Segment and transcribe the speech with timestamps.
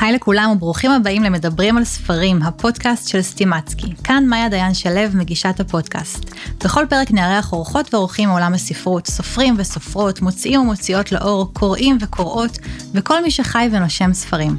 [0.00, 3.94] היי לכולם וברוכים הבאים למדברים על ספרים, הפודקאסט של סטימצקי.
[4.04, 6.30] כאן מאיה דיין שלו, מגישת הפודקאסט.
[6.64, 12.58] בכל פרק נארח אורחות ואורחים מעולם הספרות, סופרים וסופרות, מוציאים ומוציאות לאור, קוראים וקוראות,
[12.94, 14.56] וכל מי שחי ונושם ספרים.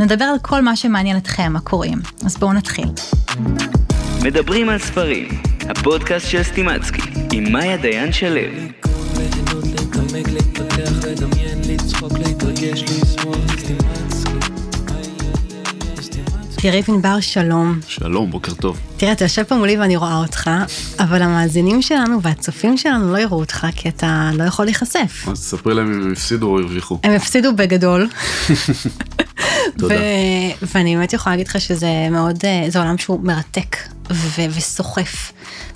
[0.00, 1.98] נדבר על כל מה שמעניין אתכם, הקוראים.
[2.24, 2.88] אז בואו נתחיל.
[4.22, 5.28] מדברים על ספרים,
[5.68, 7.02] הפודקאסט של סטימצקי,
[7.32, 8.40] עם מאיה דיין שלו.
[10.02, 13.01] להתעמק, להתפתח, לדמיין, לצחוק, להתרגש,
[16.64, 17.80] יריב ענבר, שלום.
[17.86, 18.80] שלום, בוקר טוב.
[18.96, 20.50] תראה, אתה יושב פה מולי ואני רואה אותך,
[20.98, 25.24] אבל המאזינים שלנו והצופים שלנו לא יראו אותך, כי אתה לא יכול להיחשף.
[25.28, 26.98] אז ספרי להם אם הם הפסידו או הרוויחו.
[27.02, 28.08] הם הפסידו בגדול.
[29.78, 29.94] תודה.
[30.74, 33.76] ואני באמת יכולה להגיד לך שזה מאוד, אה, זה עולם שהוא מרתק
[34.56, 35.32] וסוחף.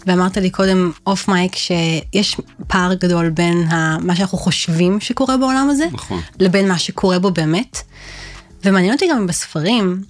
[0.07, 5.69] ואמרת לי קודם אוף מייק שיש פער גדול בין ה- מה שאנחנו חושבים שקורה בעולם
[5.71, 6.21] הזה, נכון.
[6.41, 7.79] לבין מה שקורה בו באמת.
[8.65, 10.03] ומעניין אותי גם בספרים,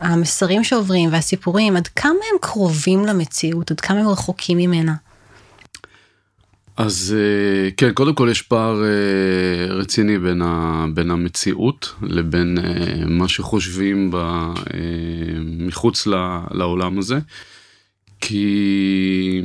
[0.00, 4.94] המסרים שעוברים והסיפורים, עד כמה הם קרובים למציאות, עד כמה הם רחוקים ממנה.
[6.76, 13.06] אז אה, כן, קודם כל יש פער אה, רציני בין, ה, בין המציאות לבין אה,
[13.06, 14.38] מה שחושבים ב,
[15.58, 16.06] מחוץ
[16.50, 17.18] לעולם הזה.
[18.20, 19.42] כי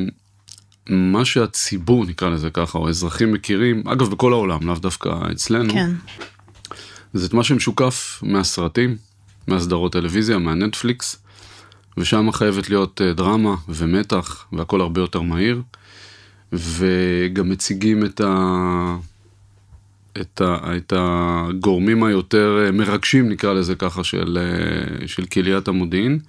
[0.90, 5.92] מה שהציבור, נקרא לזה ככה, או האזרחים מכירים, אגב בכל העולם, לאו דווקא אצלנו, כן.
[7.14, 8.98] זה את מה שמשוקף מהסרטים,
[9.50, 11.24] מהסדרות טלוויזיה, מהנטפליקס,
[11.98, 15.62] ושם חייבת להיות אה, דרמה ומתח והכל הרבה יותר מהיר,
[16.54, 18.98] וגם מציגים את, ה...
[20.22, 20.78] את, ה...
[20.78, 26.20] את הגורמים היותר אה, מרגשים, נקרא לזה ככה, של, אה, של קהיליית המודיעין,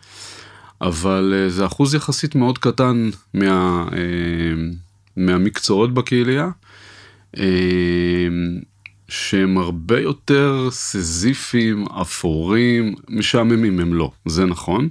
[0.81, 3.85] אבל זה אחוז יחסית מאוד קטן מה...
[5.17, 6.51] מהמקצועות בקהילייה.
[9.11, 14.89] שהם הרבה יותר סזיפיים, אפורים, משעממים הם לא, זה נכון.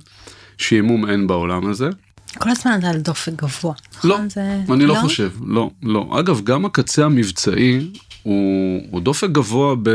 [0.57, 1.89] שעמום אין בעולם הזה.
[2.37, 3.73] כל הזמן אתה על דופק גבוה.
[4.03, 4.29] לא, נכון?
[4.29, 4.59] זה...
[4.69, 6.19] אני לא חושב, לא, לא.
[6.19, 7.79] אגב, גם הקצה המבצעי
[8.23, 9.89] הוא, הוא דופק גבוה ב,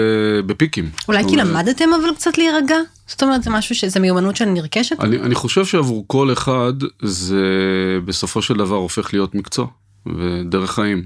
[0.46, 0.90] בפיקים.
[1.08, 2.76] אולי כי למדתם אבל קצת להירגע?
[3.06, 5.00] זאת אומרת זה משהו שזה מיומנות שנרכשת?
[5.00, 7.44] אני, אני חושב שעבור כל אחד זה
[8.04, 9.66] בסופו של דבר הופך להיות מקצוע
[10.06, 11.02] ודרך חיים.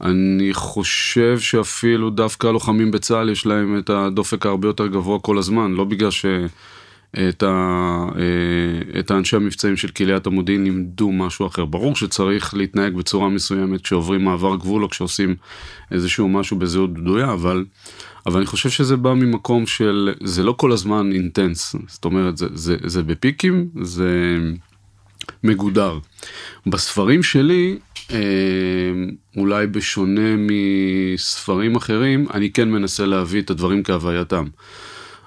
[0.00, 5.72] אני חושב שאפילו דווקא הלוחמים בצה"ל יש להם את הדופק הרבה יותר גבוה כל הזמן,
[5.72, 7.46] לא בגלל שאת ה,
[8.18, 11.64] אה, את האנשי המבצעים של קהיליית המודיעין לימדו משהו אחר.
[11.64, 15.36] ברור שצריך להתנהג בצורה מסוימת כשעוברים מעבר גבול או כשעושים
[15.90, 17.64] איזשהו משהו בזהות בדויה, אבל,
[18.26, 22.46] אבל אני חושב שזה בא ממקום של, זה לא כל הזמן אינטנס, זאת אומרת, זה,
[22.54, 24.38] זה, זה בפיקים, זה
[25.44, 25.98] מגודר.
[26.66, 27.78] בספרים שלי,
[29.36, 34.44] אולי בשונה מספרים אחרים, אני כן מנסה להביא את הדברים כהווייתם.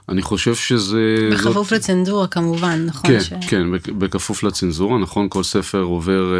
[0.10, 1.30] אני חושב שזה...
[1.32, 3.12] בכפוף לצנזורה כמובן, נכון?
[3.12, 3.34] כן, ש...
[3.50, 6.40] כן, בכ- בכפוף לצנזורה, נכון, כל ספר עובר אה,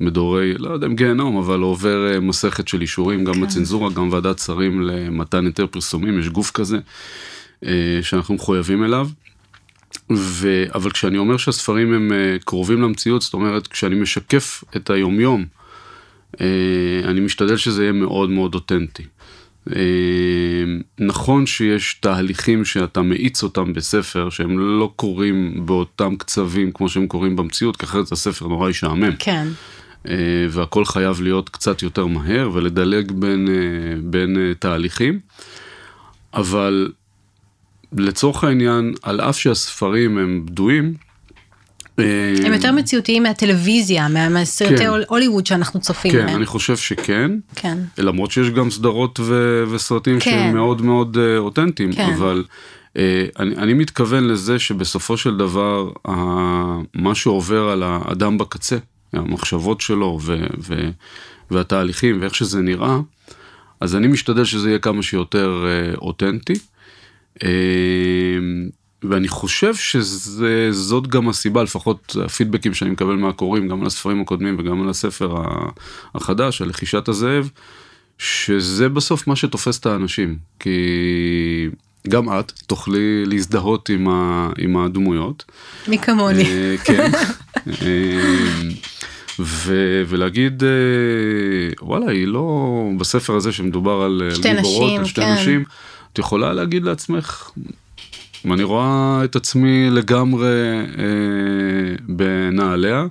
[0.00, 4.38] מדורי, לא יודע אם גיהנום, אבל עובר אה, מסכת של אישורים, גם בצנזורה, גם ועדת
[4.38, 6.78] שרים למתן היתר פרסומים, יש גוף כזה
[7.64, 7.70] אה,
[8.02, 9.08] שאנחנו מחויבים אליו.
[10.12, 10.64] ו...
[10.74, 15.44] אבל כשאני אומר שהספרים הם אה, קרובים למציאות, זאת אומרת, כשאני משקף את היומיום,
[16.40, 16.46] אה,
[17.04, 19.02] אני משתדל שזה יהיה מאוד מאוד אותנטי.
[19.76, 19.82] אה,
[20.98, 27.36] נכון שיש תהליכים שאתה מאיץ אותם בספר שהם לא קורים באותם קצבים כמו שהם קורים
[27.36, 29.16] במציאות, כי אחרת הספר נורא ישעמם.
[29.18, 29.48] כן.
[30.50, 33.48] והכל חייב להיות קצת יותר מהר ולדלג בין,
[34.02, 35.20] בין תהליכים.
[36.34, 36.92] אבל
[37.96, 40.94] לצורך העניין, על אף שהספרים הם בדויים,
[41.98, 42.04] אה,
[42.46, 44.86] הם יותר מציאותיים מהטלוויזיה, מה- מהסרטי כן.
[44.86, 46.36] הול- הוליווד שאנחנו צופים כן, בהם.
[46.36, 47.30] אני חושב שכן.
[47.54, 47.78] כן.
[47.98, 50.30] למרות שיש גם סדרות ו- וסרטים כן.
[50.30, 52.12] שהם מאוד מאוד אה, אותנטיים, כן.
[52.18, 52.44] אבל
[52.96, 56.12] אה, אני, אני מתכוון לזה שבסופו של דבר, ה-
[56.94, 58.76] מה שעובר על האדם בקצה,
[59.12, 60.90] המחשבות שלו ו- ו-
[61.50, 62.98] והתהליכים ואיך שזה נראה,
[63.80, 66.54] אז אני משתדל שזה יהיה כמה שיותר אה, אותנטי.
[67.42, 67.48] אה,
[69.02, 74.82] ואני חושב שזאת גם הסיבה, לפחות הפידבקים שאני מקבל מהקוראים, גם על הספרים הקודמים וגם
[74.82, 75.36] על הספר
[76.14, 77.50] החדש, על לחישת הזאב,
[78.18, 80.38] שזה בסוף מה שתופס את האנשים.
[80.60, 80.70] כי
[82.08, 85.44] גם את תוכלי להזדהות עם, ה, עם הדמויות.
[85.88, 86.44] מי כמוני.
[86.44, 87.10] אה, כן.
[87.82, 88.40] אה,
[89.38, 90.68] ו- ולהגיד אה,
[91.82, 95.34] וואלה היא לא בספר הזה שמדובר על על שתי גיבורות, נשים, על שתי כן.
[95.34, 95.64] נשים,
[96.14, 97.50] את יכולה להגיד לעצמך
[98.52, 100.48] אני רואה את עצמי לגמרי
[100.98, 101.04] אה,
[102.08, 103.06] בנעליה.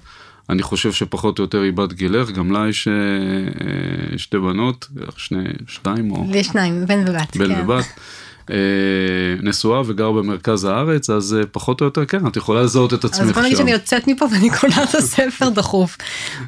[0.49, 4.87] אני חושב שפחות או יותר היא בת גילך, גם לה יש אה, אה, שתי בנות,
[5.17, 7.37] שני, שתיים או ויש שניים, בן ובת.
[7.37, 7.61] בן כן.
[7.63, 7.85] ובת.
[8.49, 8.55] אה,
[9.43, 13.11] נשואה וגר במרכז הארץ, אז אה, פחות או יותר כן, את יכולה לזהות את אז
[13.11, 13.63] עצמך בוא נגיד שם.
[13.63, 15.97] שאני יוצאת מפה ואני קונה את הספר דחוף.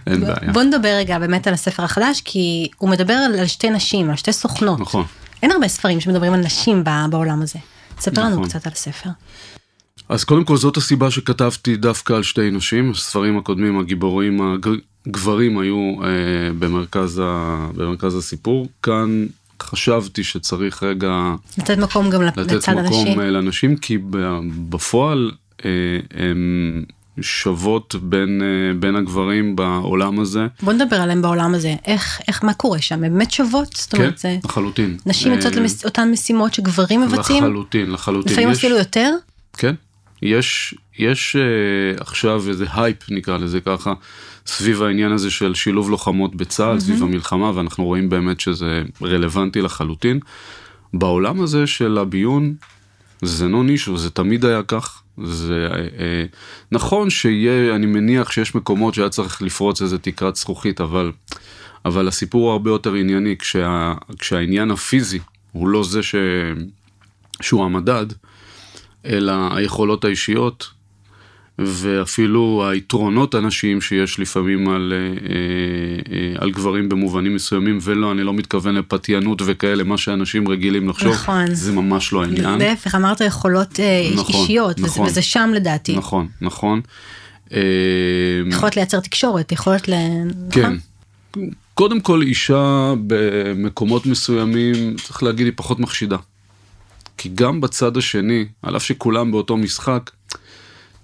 [0.07, 0.51] אין בעיה.
[0.53, 4.33] בוא נדבר רגע באמת על הספר החדש, כי הוא מדבר על שתי נשים, על שתי
[4.33, 4.79] סוכנות.
[4.79, 5.05] נכון.
[5.43, 7.59] אין הרבה ספרים שמדברים על נשים בעולם הזה.
[7.95, 8.49] תספר לנו נכון.
[8.49, 9.09] קצת על הספר.
[10.09, 14.57] אז קודם כל זאת הסיבה שכתבתי דווקא על שתי נשים, הספרים הקודמים הגיבורים
[15.07, 16.07] הגברים היו אה,
[16.59, 19.25] במרכז, ה, במרכז הסיפור, כאן
[19.61, 23.19] חשבתי שצריך רגע לתת מקום גם לתת לצד מקום הנשי.
[23.19, 23.97] אה, לנשים, כי
[24.69, 25.31] בפועל
[25.65, 25.69] אה,
[26.13, 26.83] הן
[27.21, 30.47] שוות בין, אה, בין הגברים בעולם הזה.
[30.63, 31.75] בוא נדבר עליהם בעולם הזה.
[31.85, 33.01] איך, איך, מה קורה שם?
[33.01, 33.75] באמת שוות?
[33.75, 34.37] זאת אומרת, זה...
[34.41, 34.97] כן, לחלוטין.
[35.05, 37.43] נשים אה, יוצאות לאותן משימות שגברים מבצעים?
[37.43, 38.31] לחלוטין, לחלוטין.
[38.31, 39.13] לפעמים יש- אפילו יותר?
[39.57, 39.75] כן,
[40.21, 43.93] יש, יש אה, עכשיו איזה הייפ נקרא לזה ככה,
[44.47, 50.19] סביב העניין הזה של שילוב לוחמות בצה"ל, סביב המלחמה, ואנחנו רואים באמת שזה רלוונטי לחלוטין.
[50.93, 52.53] בעולם הזה של הביון,
[53.21, 55.01] זה לא נישה, זה תמיד היה כך.
[55.23, 56.25] זה אה, אה,
[56.71, 61.11] נכון שיהיה, אני מניח שיש מקומות שהיה צריך לפרוץ איזה תקרת זכוכית, אבל,
[61.85, 65.19] אבל הסיפור הוא הרבה יותר ענייני, כשה, כשהעניין הפיזי
[65.51, 66.15] הוא לא זה ש,
[67.41, 68.05] שהוא המדד,
[69.05, 70.69] אלא היכולות האישיות,
[71.59, 74.97] ואפילו היתרונות הנשיים שיש לפעמים על, אה,
[76.15, 81.13] אה, על גברים במובנים מסוימים, ולא, אני לא מתכוון לפתיינות וכאלה, מה שאנשים רגילים לחשוב,
[81.13, 81.45] נכון.
[81.55, 82.57] זה ממש לא העניין.
[82.59, 85.05] להפך, אמרת יכולות אה, נכון, אישיות, וזה- נכון.
[85.07, 85.95] וזה שם לדעתי.
[85.97, 86.81] נכון, נכון.
[88.51, 89.93] יכולת לייצר תקשורת, יכולת ל...
[90.51, 90.61] כן.
[90.61, 90.79] נכון?
[91.73, 96.17] קודם כל אישה במקומות מסוימים, צריך להגיד, היא פחות מחשידה.
[97.17, 100.11] כי גם בצד השני, על אף שכולם באותו משחק,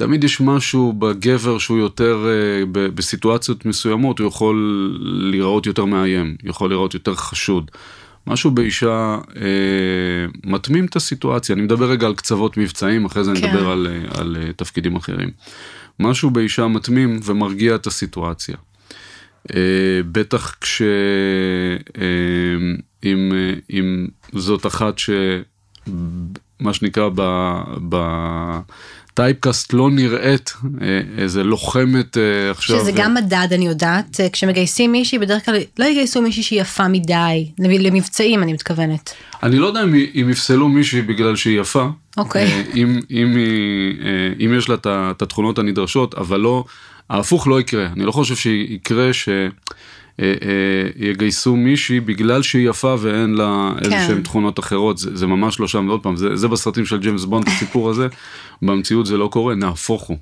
[0.02, 4.56] תמיד יש משהו בגבר שהוא יותר, אה, ב- בסיטואציות מסוימות, הוא יכול
[5.02, 7.72] להיראות יותר מאיים, יכול להיראות יותר חשוד.
[8.28, 13.42] משהו באישה אה, מתמים את הסיטואציה, אני מדבר רגע על קצוות מבצעים, אחרי זה אני
[13.42, 13.48] כן.
[13.48, 15.30] אדבר על, אה, על אה, תפקידים אחרים.
[16.00, 18.56] משהו באישה מתמים ומרגיע את הסיטואציה.
[19.56, 20.82] אה, בטח כש...
[20.82, 22.08] אה,
[23.04, 25.10] אם, אה, אם זאת אחת ש...
[26.60, 27.10] מה שנקרא
[27.90, 28.02] ב...
[29.14, 32.80] בטייפקאסט לא נראית אה, איזה לוחמת אה, עכשיו.
[32.80, 36.88] שזה גם מדד, אני יודעת, אה, כשמגייסים מישהי, בדרך כלל לא יגייסו מישהי שהיא יפה
[36.88, 39.14] מדי, למבצעים אני מתכוונת.
[39.44, 41.88] אני לא יודע אם, אם יפסלו מישהי בגלל שהיא יפה.
[42.18, 42.46] אוקיי.
[42.46, 46.64] אה, אם, אם, אה, אם יש לה את התכונות הנדרשות, אבל לא,
[47.10, 47.86] ההפוך לא יקרה.
[47.86, 49.30] אני לא חושב שיקרה ש...
[50.20, 54.08] אה, אה, יגייסו מישהי בגלל שהיא יפה ואין לה איזה כן.
[54.08, 57.26] שהן תכונות אחרות, זה, זה ממש לא שם, ועוד פעם, זה, זה בסרטים של ג'יימס
[57.26, 58.08] בונד, הסיפור הזה,
[58.62, 60.18] במציאות זה לא קורה, נהפוך הוא.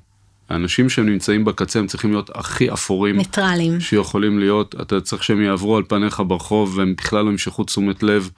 [0.50, 3.80] האנשים שהם נמצאים בקצה הם צריכים להיות הכי אפורים ניטרלים.
[3.80, 8.30] שיכולים להיות, אתה צריך שהם יעברו על פניך ברחוב והם בכלל לא ימשכו תשומת לב.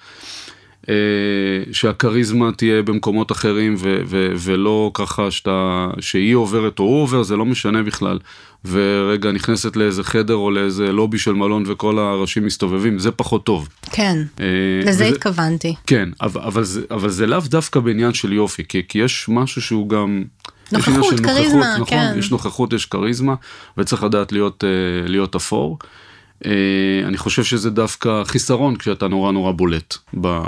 [0.88, 0.94] אה,
[1.72, 7.36] שהכריזמה תהיה במקומות אחרים ו- ו- ולא ככה שאתה, שהיא עוברת או הוא עובר, זה
[7.36, 8.18] לא משנה בכלל.
[8.64, 13.68] ורגע נכנסת לאיזה חדר או לאיזה לובי של מלון וכל הראשים מסתובבים, זה פחות טוב.
[13.92, 14.44] כן, אה,
[14.80, 15.74] לזה וזה- התכוונתי.
[15.86, 19.62] כן, אבל, אבל, זה, אבל זה לאו דווקא בעניין של יופי, כי, כי יש משהו
[19.62, 20.22] שהוא גם...
[20.72, 22.14] נוכחות, כריזמה, נכון, כן.
[22.18, 23.34] יש נוכחות, יש כריזמה,
[23.78, 24.68] וצריך לדעת להיות, אה,
[25.08, 25.78] להיות אפור.
[26.46, 29.96] אה, אני חושב שזה דווקא חיסרון כשאתה נורא נורא בולט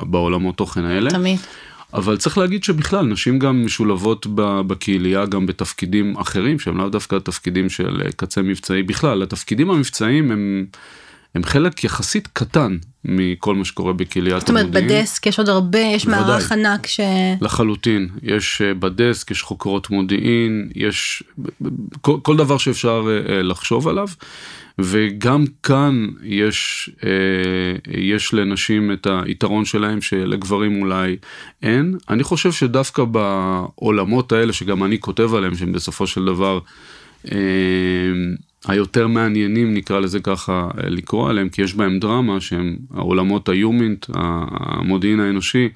[0.02, 1.10] בעולמות תוכן האלה.
[1.10, 1.38] תמיד.
[1.94, 4.26] אבל צריך להגיד שבכלל נשים גם משולבות
[4.66, 10.30] בקהילייה גם בתפקידים אחרים שהם לאו דווקא תפקידים של אה, קצה מבצעי בכלל התפקידים המבצעיים
[10.30, 10.66] הם,
[11.34, 14.88] הם חלק יחסית קטן מכל מה שקורה בקהיליית זאת אומרת, המודיעין.
[14.88, 16.24] בדסק יש עוד הרבה, יש בוודאי.
[16.24, 17.00] מערך ענק ש...
[17.40, 21.22] לחלוטין, יש אה, בדסק, יש חוקרות מודיעין, יש
[22.00, 24.08] כל, כל דבר שאפשר אה, אה, לחשוב עליו,
[24.78, 26.90] וגם כאן יש,
[27.86, 31.16] יש לנשים את היתרון שלהם שלגברים אולי
[31.62, 31.94] אין.
[32.10, 36.58] אני חושב שדווקא בעולמות האלה שגם אני כותב עליהם, שהם בסופו של דבר
[38.68, 44.06] היותר מעניינים נקרא לזה ככה אה, לקרוא עליהם, כי יש בהם דרמה שהם העולמות היומינט,
[44.14, 45.68] המודיעין האנושי,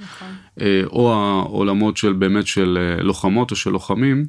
[0.60, 4.26] אה, או העולמות של באמת של אה, לוחמות או של לוחמים,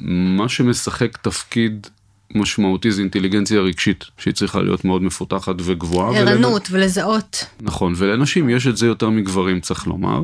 [0.00, 1.86] מה שמשחק תפקיד
[2.34, 6.10] משמעותי זה אינטליגנציה רגשית, שהיא צריכה להיות מאוד מפותחת וגבוהה.
[6.10, 7.46] ולנ- ערנות ולזהות.
[7.60, 10.20] נכון, ולנשים יש את זה יותר מגברים צריך לומר.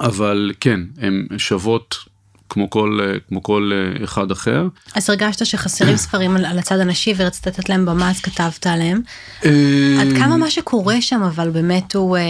[0.00, 1.96] אבל כן, הן שוות
[2.50, 4.68] כמו כל, אה, כמו כל אה, אחד אחר.
[4.94, 9.00] אז הרגשת שחסרים ספרים על, על הצד הנשי ורצית לתת להם במה, אז כתבת עליהם.
[9.44, 9.50] אה,
[10.00, 12.22] עד כמה מה שקורה שם, אבל באמת הוא, אה,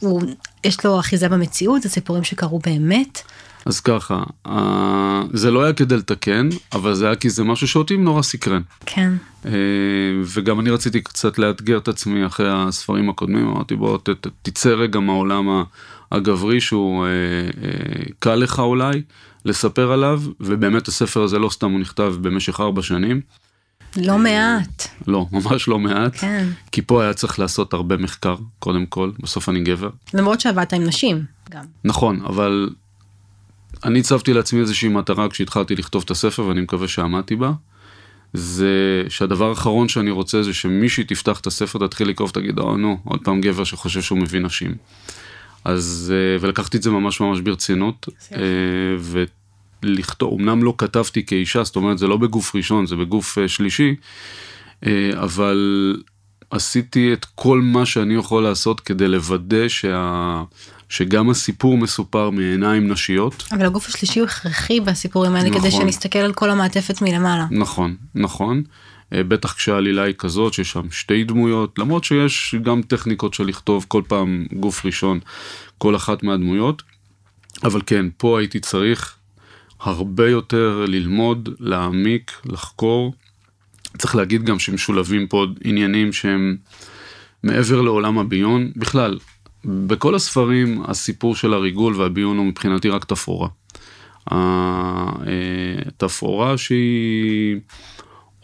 [0.00, 0.22] הוא,
[0.64, 3.22] יש לו אחיזה במציאות, זה סיפורים שקרו באמת.
[3.66, 7.96] אז ככה, אה, זה לא היה כדי לתקן, אבל זה היה כי זה משהו שאותי
[7.96, 8.62] נורא סקרן.
[8.86, 9.12] כן.
[9.46, 9.50] אה,
[10.24, 14.68] וגם אני רציתי קצת לאתגר את עצמי אחרי הספרים הקודמים, אמרתי בוא ת, ת, תצא
[14.68, 15.62] רגע מהעולם ה-
[16.12, 19.02] הגברי שהוא אה, אה, קל לך אולי
[19.44, 23.20] לספר עליו, ובאמת הספר הזה לא סתם הוא נכתב במשך ארבע שנים,
[23.96, 24.88] לא מעט.
[25.06, 26.48] לא, ממש לא מעט, כן.
[26.72, 29.90] כי פה היה צריך לעשות הרבה מחקר, קודם כל, בסוף אני גבר.
[30.14, 31.64] למרות שעבדת עם נשים גם.
[31.84, 32.70] נכון, אבל
[33.84, 37.52] אני הצבתי לעצמי איזושהי מטרה כשהתחלתי לכתוב את הספר, ואני מקווה שעמדתי בה.
[38.32, 42.98] זה שהדבר האחרון שאני רוצה זה שמישהי תפתח את הספר, תתחיל לקרוא ותגיד, או נו,
[43.04, 44.74] עוד פעם גבר שחושב שהוא מבין נשים.
[45.66, 48.38] אז, אה, ולקחתי את זה ממש ממש ברצינות, אה,
[49.82, 53.94] ולכתוב, אמנם לא כתבתי כאישה, זאת אומרת זה לא בגוף ראשון, זה בגוף אה, שלישי,
[55.14, 55.96] אבל
[56.50, 60.42] עשיתי את כל מה שאני יכול לעשות כדי לוודא שה...
[60.88, 63.44] שגם הסיפור מסופר מעיניים נשיות.
[63.52, 65.70] אבל הגוף השלישי הוא הכרחי בסיפורים האלה כדי נכון.
[65.70, 67.46] שנסתכל על כל המעטפת מלמעלה.
[67.50, 68.62] נכון, נכון.
[69.12, 73.84] אה, בטח כשהעלילה היא כזאת, שיש שם שתי דמויות, למרות שיש גם טכניקות של לכתוב
[73.88, 75.20] כל פעם גוף ראשון,
[75.78, 76.82] כל אחת מהדמויות.
[77.64, 79.16] אבל כן, פה הייתי צריך
[79.80, 83.14] הרבה יותר ללמוד, להעמיק, לחקור.
[83.98, 86.56] צריך להגיד גם שמשולבים פה עוד עניינים שהם
[87.42, 88.70] מעבר לעולם הביון.
[88.76, 89.18] בכלל,
[89.64, 93.48] בכל הספרים הסיפור של הריגול והביון הוא מבחינתי רק תפאורה.
[94.30, 97.56] ה- אה, שהיא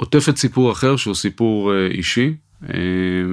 [0.02, 2.34] עוטפת סיפור אחר שהוא סיפור אה, אישי,
[2.68, 2.74] אה,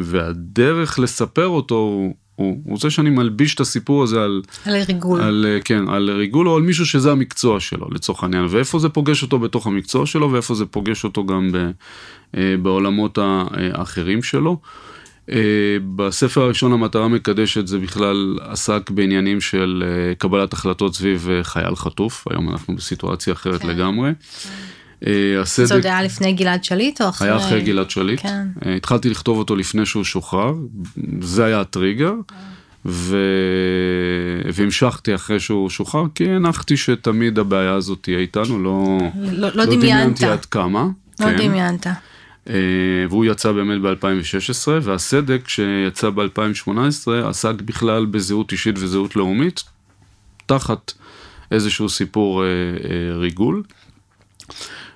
[0.01, 5.21] והדרך לספר אותו הוא, הוא, הוא זה שאני מלביש את הסיפור הזה על, על הריגול.
[5.21, 8.89] על, אה, כן, על ריגול או על מישהו שזה המקצוע שלו לצורך העניין, ואיפה זה
[8.89, 11.71] פוגש אותו בתוך המקצוע שלו ואיפה זה פוגש אותו גם ב,
[12.61, 14.57] בעולמות האחרים שלו.
[15.95, 19.83] בספר הראשון המטרה מקדשת זה בכלל עסק בעניינים של
[20.17, 23.67] קבלת החלטות סביב חייל חטוף, היום אנחנו בסיטואציה אחרת כן.
[23.67, 24.11] לגמרי.
[25.07, 25.11] אה,
[25.45, 27.27] זה עוד הסדק היה לפני גלעד שליט או אחרי?
[27.27, 28.47] היה אחרי גלעד שליט, כן.
[28.65, 30.53] אה, התחלתי לכתוב אותו לפני שהוא שוחרר,
[31.21, 32.13] זה היה הטריגר,
[32.85, 33.17] ו...
[34.53, 40.23] והמשכתי אחרי שהוא שוחרר, כי הנחתי שתמיד הבעיה הזאת תהיה איתנו, לא, לא, לא דמיינת.
[40.23, 40.87] עד כמה.
[41.19, 41.37] לא כן.
[41.37, 41.87] דמיינת.
[42.49, 42.53] אה,
[43.09, 49.63] והוא יצא באמת ב-2016, והסדק שיצא ב-2018 עסק בכלל בזהות אישית וזהות לאומית,
[50.45, 50.93] תחת
[51.51, 53.63] איזשהו סיפור אה, אה, ריגול.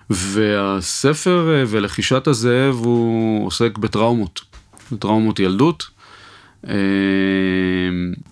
[0.09, 4.41] והספר אה, ולחישת הזאב הוא עוסק בטראומות,
[4.91, 5.83] בטראומות ילדות.
[6.67, 6.73] אה,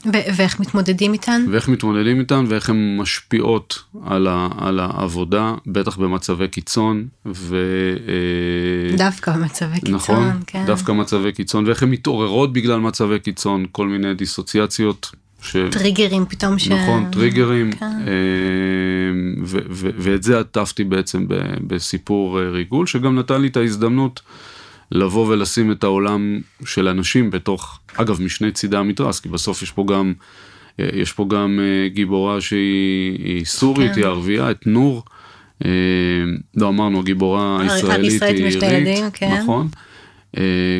[0.05, 1.45] ו- ואיך מתמודדים איתן?
[1.51, 7.07] ואיך מתמודדים איתן ואיך הן משפיעות על, ה, על העבודה, בטח במצבי קיצון.
[7.25, 7.55] ו,
[8.07, 10.63] אה, דווקא במצבי קיצון, נכון, כן.
[10.65, 15.11] דווקא מצבי קיצון, ואיך הן מתעוררות בגלל מצבי קיצון, כל מיני דיסוציאציות.
[15.41, 15.57] ש...
[15.71, 16.67] טריגרים פתאום ש...
[16.67, 17.85] נכון, טריגרים, כן.
[17.85, 18.11] אה,
[19.45, 21.33] ו- ו- ואת זה עטפתי בעצם ב-
[21.67, 24.21] בסיפור אה, ריגול, שגם נתן לי את ההזדמנות
[24.91, 29.85] לבוא ולשים את העולם של אנשים בתוך, אגב, משני צידי המתרס, כי בסוף יש פה
[29.87, 30.13] גם,
[30.79, 33.99] אה, יש פה גם אה, גיבורה שהיא היא סורית, כן.
[33.99, 35.03] היא ערבייה, את נור.
[35.65, 35.69] אה,
[36.55, 39.37] לא אמרנו, הגיבורה הישראלית היא עירית, כן.
[39.41, 39.67] נכון,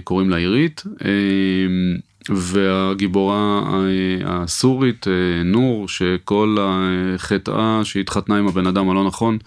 [0.04, 1.10] קוראים לה עירית, אה,
[2.30, 3.82] והגיבורה אה,
[4.26, 9.38] הסורית, אה, נור, שכל החטאה שהתחתנה עם הבן אדם הלא נכון,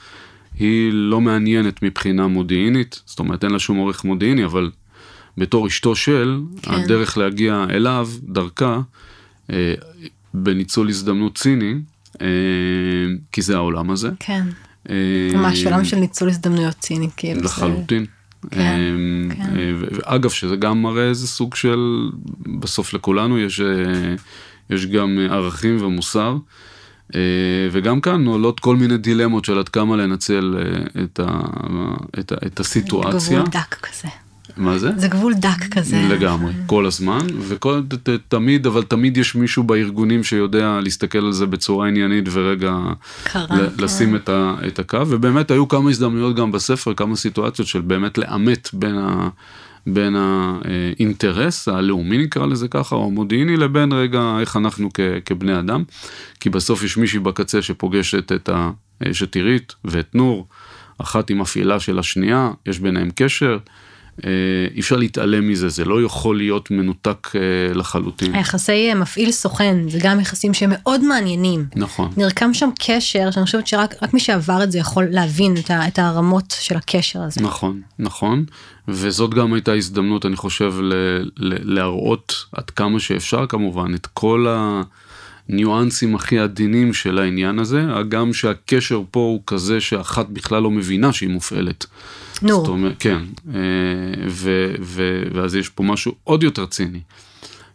[0.58, 4.70] היא לא מעניינת מבחינה מודיעינית, זאת אומרת אין לה שום עורך מודיעיני, אבל
[5.38, 6.70] בתור אשתו של, כן.
[6.70, 8.80] הדרך להגיע אליו, דרכה,
[9.50, 9.75] אה,
[10.34, 11.75] בניצול הזדמנות ציני,
[12.20, 12.26] אה,
[13.32, 14.11] כי זה העולם הזה.
[14.20, 14.42] כן.
[14.90, 14.94] אה,
[15.34, 17.42] ממש עולם של ניצול הזדמנויות ציני, כאילו.
[17.42, 18.06] לחלוטין.
[18.50, 19.42] כן, אמ, כן.
[19.42, 22.10] אה, ואגב, שזה גם מראה איזה סוג של,
[22.60, 24.14] בסוף לכולנו יש, אה,
[24.70, 26.36] יש גם ערכים ומוסר,
[27.14, 27.20] אה,
[27.72, 30.58] וגם כאן עולות כל מיני דילמות של עד כמה לנצל
[31.04, 31.40] את, ה,
[32.20, 33.38] את, ה, את הסיטואציה.
[33.38, 34.08] גבול דק כזה.
[34.56, 34.90] מה זה?
[34.96, 36.06] זה גבול דק כזה.
[36.10, 37.82] לגמרי, כל הזמן, וכל,
[38.28, 42.76] תמיד, אבל תמיד יש מישהו בארגונים שיודע להסתכל על זה בצורה עניינית ורגע
[43.24, 43.82] קרה, ל- כן.
[43.84, 48.18] לשים את, ה, את הקו, ובאמת היו כמה הזדמנויות גם בספר, כמה סיטואציות של באמת
[48.18, 49.28] לאמת בין, ה,
[49.86, 55.84] בין האינטרס הלאומי נקרא לזה ככה, או המודיעיני, לבין רגע איך אנחנו כ, כבני אדם,
[56.40, 58.70] כי בסוף יש מישהי בקצה שפוגשת את ה...
[59.00, 60.46] יש את עירית ואת נור,
[60.98, 63.58] אחת היא מפעילה של השנייה, יש ביניהם קשר.
[64.25, 64.30] אה,
[64.75, 68.35] אי אפשר להתעלם מזה, זה לא יכול להיות מנותק אה, לחלוטין.
[68.35, 71.66] היחסי אה, מפעיל סוכן זה גם יחסים שמאוד מעניינים.
[71.76, 72.11] נכון.
[72.16, 75.88] נרקם שם קשר שאני חושבת שרק רק מי שעבר את זה יכול להבין את, ה,
[75.88, 77.40] את הרמות של הקשר הזה.
[77.40, 78.44] נכון, נכון,
[78.88, 84.47] וזאת גם הייתה הזדמנות, אני חושב, ל- ל- להראות עד כמה שאפשר כמובן את כל,
[84.49, 84.83] ה,
[85.49, 91.12] הניואנסים הכי עדינים של העניין הזה, הגם שהקשר פה הוא כזה שאחת בכלל לא מבינה
[91.12, 91.87] שהיא מופעלת.
[92.43, 92.55] נו.
[92.55, 93.23] זאת אומרת, כן,
[93.55, 93.61] אה,
[94.29, 97.00] ו, ו, ואז יש פה משהו עוד יותר ציני.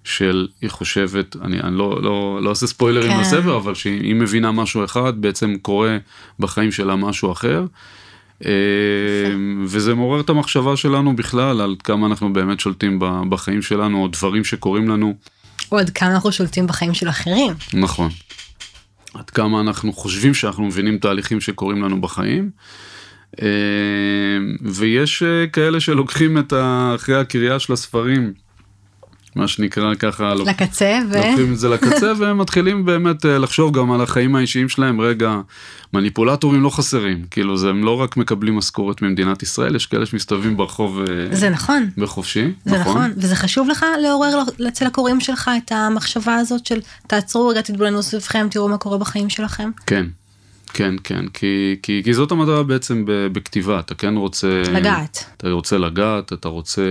[0.04, 3.20] של היא חושבת, אני, אני לא, לא, לא אעשה ספוילרים כן.
[3.20, 5.98] לספר, אבל שהיא מבינה משהו אחד, בעצם קורה
[6.40, 7.66] בחיים שלה משהו אחר.
[8.46, 8.52] אה,
[9.66, 13.00] וזה מעורר את המחשבה שלנו בכלל על כמה אנחנו באמת שולטים
[13.30, 15.16] בחיים שלנו, או דברים שקורים לנו.
[15.72, 17.54] או עד כמה אנחנו שולטים בחיים של אחרים.
[17.74, 18.10] נכון.
[19.14, 22.50] עד כמה אנחנו חושבים שאנחנו מבינים תהליכים שקורים לנו בחיים.
[23.42, 23.48] אה,
[24.62, 26.92] ויש אה, כאלה שלוקחים את ה...
[26.96, 28.34] אחרי הקריאה של הספרים,
[29.36, 31.16] מה שנקרא ככה, לקצה, ו...
[31.16, 35.02] לוקחים את זה לקצה והם מתחילים באמת אה, לחשוב גם על החיים האישיים שלהם.
[35.02, 35.36] רגע,
[35.94, 40.58] מניפולטורים לא חסרים, כאילו זה הם לא רק מקבלים משכורת ממדינת ישראל, יש כאלה שמסתובבים
[40.58, 41.90] ברחוב אה, זה נכון.
[41.98, 47.48] בחופשי, זה נכון, וזה חשוב לך לעורר אצל הקוראים שלך את המחשבה הזאת של תעצרו
[47.48, 49.70] רגע, תתבוננו סביבכם, תראו מה קורה בחיים שלכם.
[49.86, 50.06] כן,
[50.74, 54.62] כן, כן, כי, כי, כי זאת המטרה בעצם בכתיבה, אתה כן רוצה...
[54.74, 55.26] לגעת.
[55.38, 56.82] אתה רוצה לגעת, אתה רוצה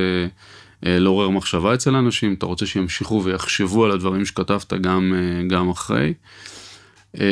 [0.87, 5.70] אה, לעורר מחשבה אצל אנשים, אתה רוצה שימשיכו ויחשבו על הדברים שכתבת גם, אה, גם
[5.70, 6.14] אחרי.
[7.20, 7.26] אה,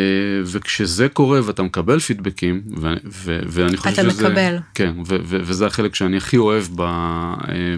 [0.45, 4.29] וכשזה קורה ואתה מקבל פידבקים, ו- ו- ואני חושב אתה שזה...
[4.29, 4.57] מקבל.
[4.75, 7.35] כן, ו- ו- וזה החלק שאני הכי אוהב ב- אה,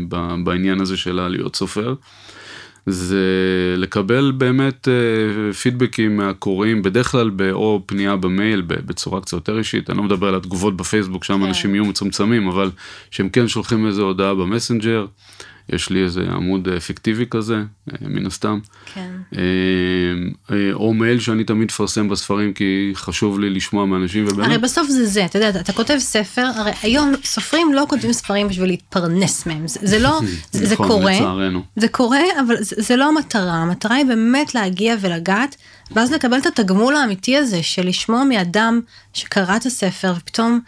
[0.09, 1.95] ב- בעניין הזה של להיות סופר.
[2.89, 3.25] זה
[3.77, 9.99] לקבל באמת אה, פידבקים מהקוראים, בדרך כלל או פנייה במייל בצורה קצת יותר אישית, אני
[9.99, 11.47] לא מדבר על התגובות בפייסבוק, שם כן.
[11.47, 12.71] אנשים יהיו מצומצמים, אבל
[13.11, 15.07] שהם כן שולחים איזה הודעה במסנג'ר,
[15.73, 18.59] יש לי איזה עמוד אה, פיקטיבי כזה, אה, מן הסתם,
[18.95, 19.11] כן.
[19.37, 19.43] אה,
[20.73, 25.07] או מייל שאני תמיד מפרסם בספרים, כי חשוב לי לשמוע מאנשים, ובאמת, הרי בסוף זה
[25.07, 29.69] זה, אתה יודע, אתה- כותב ספר, הרי היום סופרים לא כותבים ספרים בשביל להתפרנס מהם,
[29.69, 30.21] זה, זה לא,
[30.51, 31.63] זה, זה נכון, קורה, לצערנו.
[31.77, 35.57] זה קורה, אבל זה, זה לא המטרה, המטרה היא באמת להגיע ולגעת,
[35.91, 38.81] ואז לקבל את התגמול האמיתי הזה של לשמוע מאדם
[39.13, 40.61] שקרא את הספר ופתאום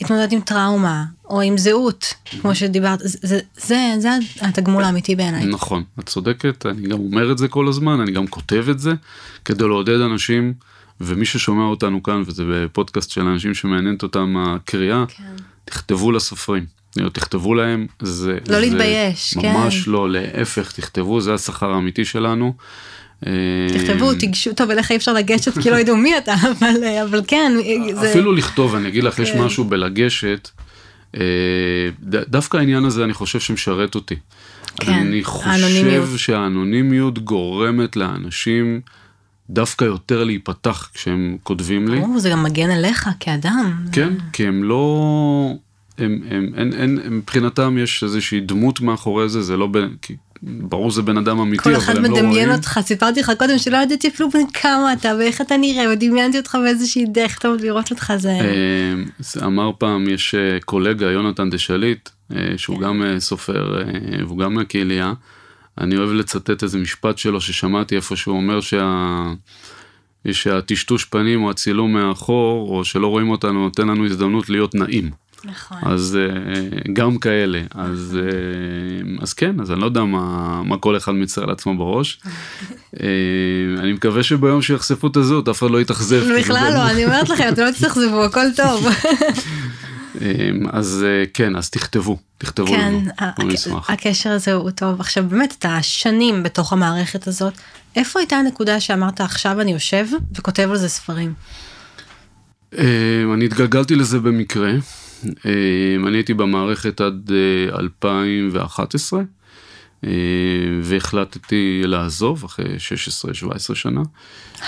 [0.00, 4.08] התמודד עם טראומה, או עם זהות, כמו שדיברת, זה, זה, זה,
[4.40, 5.46] התגמול האמיתי בעיניי.
[5.46, 8.92] נכון, את צודקת, אני גם אומר את זה כל הזמן, אני גם כותב את זה,
[9.44, 10.54] כדי לעודד אנשים,
[11.00, 15.24] ומי ששומע אותנו כאן, וזה בפודקאסט של אנשים שמעניינת אותם הקריאה, כן.
[15.64, 16.78] תכתבו לסופרים.
[17.12, 18.32] תכתבו להם, זה...
[18.32, 19.52] לא זה להתבייש, כן.
[19.52, 22.54] ממש לא, להפך, תכתבו, זה השכר האמיתי שלנו.
[23.26, 23.32] אה,
[23.72, 27.52] תכתבו, תיגשו, טוב, אליך אי אפשר לגשת כי לא ידעו מי אתה, אבל, אבל כן,
[27.94, 28.10] זה...
[28.10, 29.42] אפילו לכתוב, אני אגיד לך, יש כן.
[29.42, 30.48] משהו בלגשת,
[31.16, 31.20] אה,
[32.28, 34.14] דווקא העניין הזה אני חושב שמשרת אותי.
[34.80, 36.18] כן, אני חושב האנונימיות.
[36.18, 38.80] שהאנונימיות גורמת לאנשים
[39.50, 42.00] דווקא יותר להיפתח כשהם כותבים לי.
[42.00, 43.72] ברור, זה גם מגן עליך כאדם.
[43.92, 45.54] כן, כי הם לא...
[45.98, 49.88] הם, הם, אין, אין, מבחינתם יש איזושהי דמות מאחורי זה, זה לא בן...
[50.02, 52.24] כי ברור זה בן אדם אמיתי, כל אבל אחד הם לא רואים.
[52.24, 56.38] מדמיין אותך, סיפרתי לך קודם שלא ידעתי אפילו בן כמה אתה ואיך אתה נראה, ודמיינתי
[56.38, 58.30] אותך באיזושהי דרך טוב לראות אותך זה...
[58.30, 62.58] אה, זה אמר פעם, יש אה, קולגה, יונתן דשליט, אה, כן.
[62.58, 63.82] שהוא גם אה, סופר,
[64.26, 65.12] והוא גם מהקהילייה.
[65.80, 69.32] אני אוהב לצטט איזה משפט שלו ששמעתי איפה שהוא אומר שה...
[70.32, 75.10] שהטשטוש פנים או הצילום מאחור, או שלא רואים אותנו, נותן לנו הזדמנות להיות נעים.
[75.44, 75.78] נכון.
[75.82, 80.96] אז אה, גם כאלה, אז, אה, אז כן, אז אני לא יודע מה, מה כל
[80.96, 82.20] אחד מצטער לעצמו בראש.
[83.02, 83.08] אה,
[83.78, 86.22] אני מקווה שביום שיחשפו את הזהות אף אחד לא יתאכזב.
[86.38, 88.86] בכלל לא, אני אומרת לכם, אתם לא תסתכזבו, הכל טוב.
[90.20, 92.94] אמ, אז כן, אז תכתבו, תכתבו כן,
[93.38, 93.90] לנו, נשמח.
[93.90, 95.00] הקשר הזה הוא טוב.
[95.00, 97.52] עכשיו באמת, אתה שנים בתוך המערכת הזאת,
[97.96, 101.34] איפה הייתה הנקודה שאמרת עכשיו אני יושב וכותב על זה ספרים?
[102.78, 102.82] אמ,
[103.34, 104.72] אני התגלגלתי לזה במקרה,
[106.06, 109.20] אני הייתי במערכת עד אה, 2011,
[110.04, 110.10] אה,
[110.82, 112.76] והחלטתי לעזוב אחרי
[113.70, 114.02] 16-17 שנה.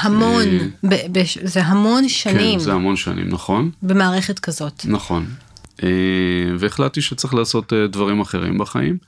[0.01, 0.45] המון,
[0.85, 3.71] ב- זה המון שנים כן, זה המון שנים, נכון?
[3.83, 4.83] במערכת כזאת.
[4.85, 5.27] נכון.
[6.59, 8.99] והחלטתי שצריך לעשות אה, דברים אחרים בחיים.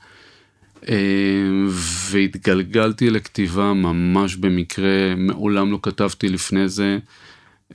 [2.09, 6.97] והתגלגלתי לכתיבה ממש במקרה, מעולם לא כתבתי לפני זה.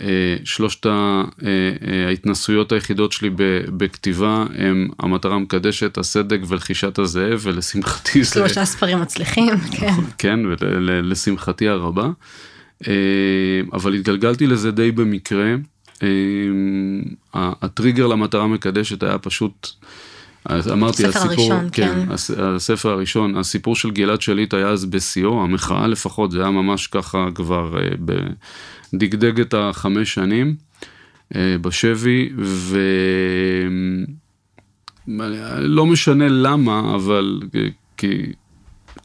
[0.00, 0.06] אה,
[0.44, 0.92] שלושת אה,
[1.46, 3.30] אה, ההתנסויות היחידות שלי
[3.76, 8.30] בכתיבה הם המטרה המקדשת, הסדק ולחישת הזאב, ולשמחתי זה...
[8.30, 9.94] שלושה ספרים מצליחים, כן.
[10.18, 12.08] כן, ולשמחתי הרבה.
[13.72, 15.54] אבל התגלגלתי לזה די במקרה.
[17.34, 19.68] הטריגר למטרה מקדשת היה פשוט,
[20.72, 21.98] אמרתי, הספר הסיפור, הראשון, כן.
[22.10, 26.86] הס- הספר הראשון, הסיפור של גלעד שליט היה אז בשיאו, המחאה לפחות, זה היה ממש
[26.86, 28.28] ככה כבר אה, ב-
[28.94, 30.54] דגדג את החמש שנים
[31.36, 32.30] אה, בשבי,
[35.08, 37.40] ולא משנה למה, אבל
[37.96, 38.32] כי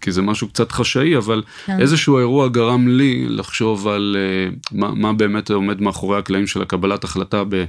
[0.03, 1.79] כי זה משהו קצת חשאי, אבל כן.
[1.79, 7.03] איזשהו אירוע גרם לי לחשוב על אה, מה, מה באמת עומד מאחורי הקלעים של הקבלת
[7.03, 7.63] החלטה ב...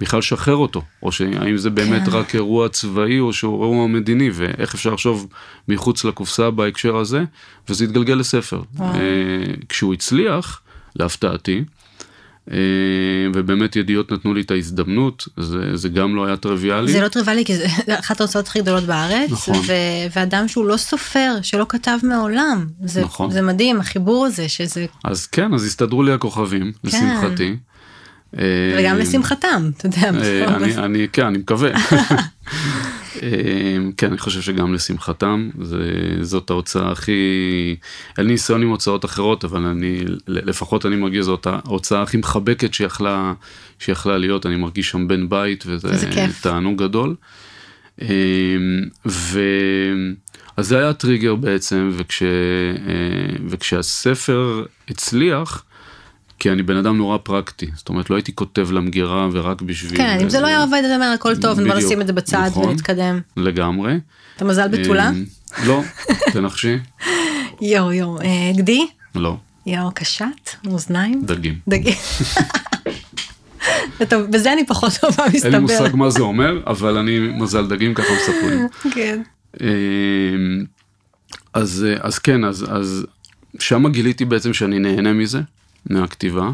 [0.00, 2.10] בכלל לשחרר אותו, או שהאם זה באמת כן.
[2.10, 5.28] רק אירוע צבאי או שהוא אירוע מדיני, ואיך אפשר לחשוב
[5.68, 7.24] מחוץ לקופסה בהקשר הזה,
[7.68, 8.62] וזה התגלגל לספר.
[8.74, 8.94] וואו.
[8.94, 9.00] אה,
[9.68, 10.60] כשהוא הצליח,
[10.98, 11.64] להפתעתי,
[12.52, 12.56] אה,
[13.34, 16.92] ובאמת ידיעות נתנו לי את ההזדמנות, זה, זה גם לא היה טריוויאלי.
[16.92, 17.66] זה לא טריוויאלי כי זה
[18.00, 19.56] אחת ההוצאות הכי גדולות בארץ, נכון.
[19.56, 22.66] ו- ואדם שהוא לא סופר, שלא כתב מעולם.
[22.84, 23.30] זה, נכון.
[23.30, 27.56] זה מדהים, החיבור הזה, שזה, אז כן, אז הסתדרו לי הכוכבים, לשמחתי.
[28.38, 28.42] אה,
[28.78, 30.20] וגם לשמחתם, אתה יודע.
[30.22, 31.70] אה, אני, אני, כן, אני מקווה.
[33.22, 35.78] אה, כן, אני חושב שגם לשמחתם, זה,
[36.20, 37.12] זאת ההוצאה הכי,
[38.18, 42.74] אין לי ניסיון עם הוצאות אחרות, אבל אני, לפחות אני מרגיש זאת ההוצאה הכי מחבקת
[42.74, 43.32] שיכלה,
[43.78, 45.88] שיכלה להיות, אני מרגיש שם בן בית, וזה.
[46.40, 47.14] תענוג גדול.
[48.02, 48.08] אה,
[49.06, 49.40] ו...
[50.56, 52.28] אז זה היה הטריגר בעצם, וכש, אה,
[53.48, 55.64] וכשהספר הצליח,
[56.38, 59.96] כי אני בן אדם נורא פרקטי, זאת אומרת לא הייתי כותב למגירה ורק בשביל...
[59.96, 62.44] כן, אם זה לא היה עובד, אתה אומר הכל טוב, בוא נשים את זה בצד
[62.46, 62.68] נכון.
[62.68, 63.20] ונתקדם.
[63.36, 63.94] לגמרי.
[64.36, 65.10] אתה מזל בתולה?
[65.58, 65.82] אה, לא,
[66.32, 66.78] תנחשי.
[67.60, 68.86] יואו יואו, אה, גדי?
[69.14, 70.50] לא, יואו, קשת?
[70.64, 71.22] מאזניים?
[71.24, 71.58] דגים.
[71.68, 71.94] דגים.
[74.08, 75.60] טוב, בזה אני פחות טובה, אין לי מסתבר.
[75.60, 78.66] מושג מה זה אומר, אבל אני מזל דגים, ככה מספרים.
[78.94, 79.22] כן.
[79.60, 79.66] אמ,
[81.54, 83.06] אז, אז כן, אז, אז
[83.58, 85.40] שם גיליתי בעצם שאני נהנה מזה,
[85.86, 86.50] מהכתיבה.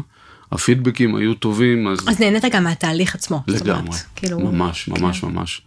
[0.51, 3.43] הפידבקים היו טובים, אז אז נהנית גם מהתהליך עצמו.
[3.47, 5.61] זאת אומרת, לגמרי, כאילו, ממש, ממש, ממש.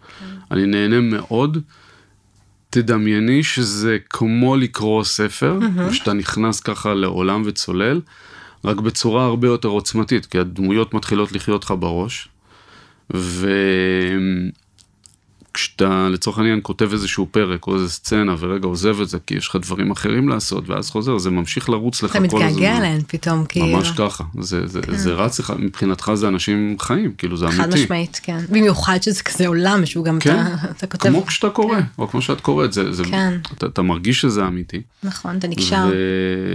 [0.51, 1.59] אני נהנה מאוד.
[2.71, 8.01] תדמייני שזה כמו לקרוא ספר, ושאתה נכנס ככה לעולם וצולל,
[8.65, 12.29] רק בצורה הרבה יותר עוצמתית, כי הדמויות מתחילות לחיות לך בראש,
[15.83, 19.49] וכשאתה לצורך העניין כותב איזשהו פרק או איזה סצנה ורגע עוזב את זה כי יש
[19.49, 22.49] לך דברים אחרים לעשות ואז חוזר זה ממשיך לרוץ לך אתה כל הזמן.
[22.49, 23.67] מתגעגע אליהן פתאום, כאילו.
[23.67, 27.63] ממש ככה, זה, זה, זה רץ לך, מבחינתך זה אנשים חיים, כאילו זה אמיתי.
[27.63, 28.39] חד משמעית, כן.
[28.49, 32.23] במיוחד שזה כזה עולם שהוא גם, כן, אתה, אתה כותב, כמו כשאתה קורא, או כמו
[32.23, 33.35] שאת קוראת, זה, זה, כן.
[33.59, 34.81] אתה, אתה מרגיש שזה אמיתי.
[35.03, 35.91] נכון, אתה נקשר.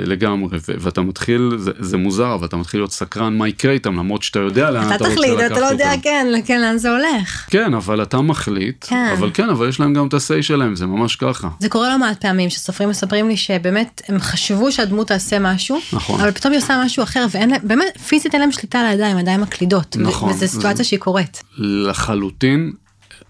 [0.06, 3.96] לגמרי, ו- ואתה מתחיל, זה, זה מוזר, אבל אתה מתחיל להיות סקרן מה יקרה איתם,
[4.00, 5.40] למרות שאתה יודע לאן אתה אתה תחליט.
[5.46, 7.46] אתה לא יודע, כן, כן, לאן זה הולך.
[7.50, 9.13] כן, אבל אתה מחליט, כן.
[9.14, 11.50] אבל כן, אבל יש להם גם את ה-say שלהם, זה ממש ככה.
[11.60, 16.20] זה קורה לא מעט פעמים שסופרים מספרים לי שבאמת הם חשבו שהדמות תעשה משהו, נכון.
[16.20, 19.18] אבל פתאום היא עושה משהו אחר ואין להם, באמת פיזית אין להם שליטה על הידיים,
[19.18, 19.98] הידיים מקלידות.
[20.00, 20.30] נכון.
[20.30, 21.44] וזו סיטואציה שהיא קורית.
[21.58, 22.72] לחלוטין.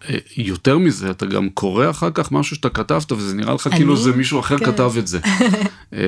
[0.09, 3.93] אה, יותר מזה, אתה גם קורא אחר כך משהו שאתה כתבת וזה נראה לך כאילו
[3.93, 4.01] אני?
[4.01, 4.65] זה מישהו אחר כן.
[4.65, 5.19] כתב את זה.
[5.93, 5.99] אה,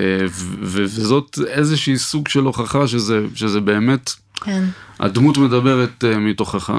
[0.61, 4.63] וזאת איזושהי סוג של הוכחה שזה, שזה באמת כן.
[4.99, 6.73] הדמות מדברת uh, מתוכך,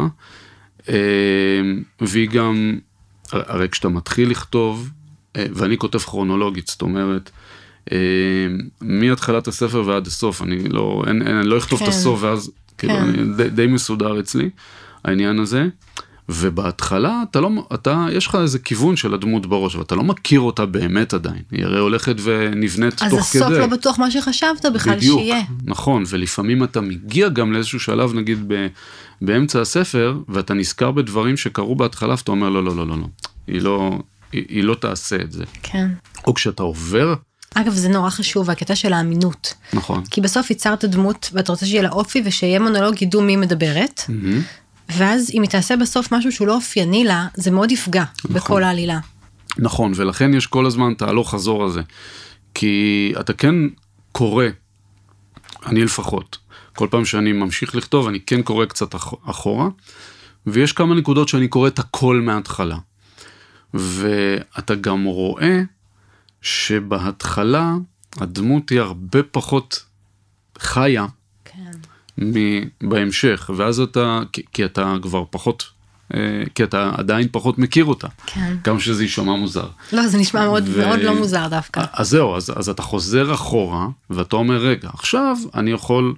[2.01, 2.79] והיא גם,
[3.33, 7.31] הרי כשאתה מתחיל לכתוב, uh, ואני כותב כרונולוגית, זאת אומרת,
[7.85, 7.93] uh,
[8.81, 11.85] מהתחלת הספר ועד הסוף, אני לא, אין, אין, אני לא אכתוב כן.
[11.85, 13.03] את הסוף ואז, כאילו, כן.
[13.03, 14.51] אני, די, די מסודר אצלי,
[15.05, 15.69] העניין הזה.
[16.29, 20.41] ובהתחלה אתה לא, אתה, יש לך איזה כיוון של הדמות בראש, אבל אתה לא מכיר
[20.41, 23.59] אותה באמת עדיין, היא הרי הולכת ונבנית אז תוך הסוף כדי.
[23.59, 25.43] לא בטוח מה שחשבת בכלל בדיוק, שיהיה.
[25.65, 28.67] נכון, ולפעמים אתה מגיע גם לאיזשהו שלב, נגיד ב,
[29.23, 33.07] באמצע הספר, ואתה נזכר בדברים שקרו בהתחלה, ואתה אומר, לא, לא, לא, לא, לא,
[33.47, 33.99] היא לא,
[34.33, 35.45] היא, היא לא תעשה את זה.
[35.63, 35.89] כן.
[36.27, 37.15] או כשאתה עובר,
[37.55, 39.55] אגב, זה נורא חשוב, הקטע של האמינות.
[39.73, 44.03] נכון, כי בסוף ייצרת דמות ואתה רוצה שיהיה לה אופי ושיהיה מונולוג ידעו מי מדברת.
[44.89, 48.99] ואז אם היא תעשה בסוף משהו שהוא לא אופייני לה, זה מאוד יפגע בכל העלילה.
[49.59, 51.83] נכון, ולכן יש כל הזמן את ההלוך חזור הזה.
[52.55, 53.55] כי אתה כן
[54.13, 54.45] קורא,
[55.67, 56.39] אני לפחות,
[56.77, 59.69] כל פעם שאני ממשיך לכתוב, אני כן קורא קצת אח- אחורה,
[60.47, 62.77] ויש כמה נקודות שאני קורא את הכל מההתחלה.
[63.75, 65.61] ואתה גם רואה
[66.43, 67.75] שבהתחלה
[68.17, 69.85] הדמות היא הרבה פחות
[70.59, 71.07] חיה
[72.81, 75.65] בהמשך, ואז אתה, כי, כי אתה כבר פחות,
[76.15, 76.21] אה,
[76.55, 78.09] כי אתה עדיין פחות מכיר אותה.
[78.27, 78.57] כן.
[78.65, 79.67] גם שזה יישמע מוזר.
[79.93, 81.83] לא, זה נשמע מאוד ו- מאוד לא מוזר דווקא.
[81.93, 86.15] אז זהו, אז, אז אתה חוזר אחורה, ואתה אומר, רגע, עכשיו אני יכול,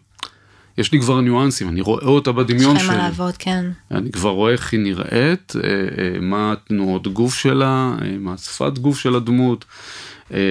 [0.78, 2.96] יש לי כבר ניואנסים, אני רואה אותה יש בדמיון לך מה שלי.
[3.02, 3.66] לעבוד, כן.
[3.90, 8.98] אני כבר רואה איך היא נראית, אה, אה, מה התנועות גוף שלה, מה השפת גוף
[8.98, 9.64] של הדמות,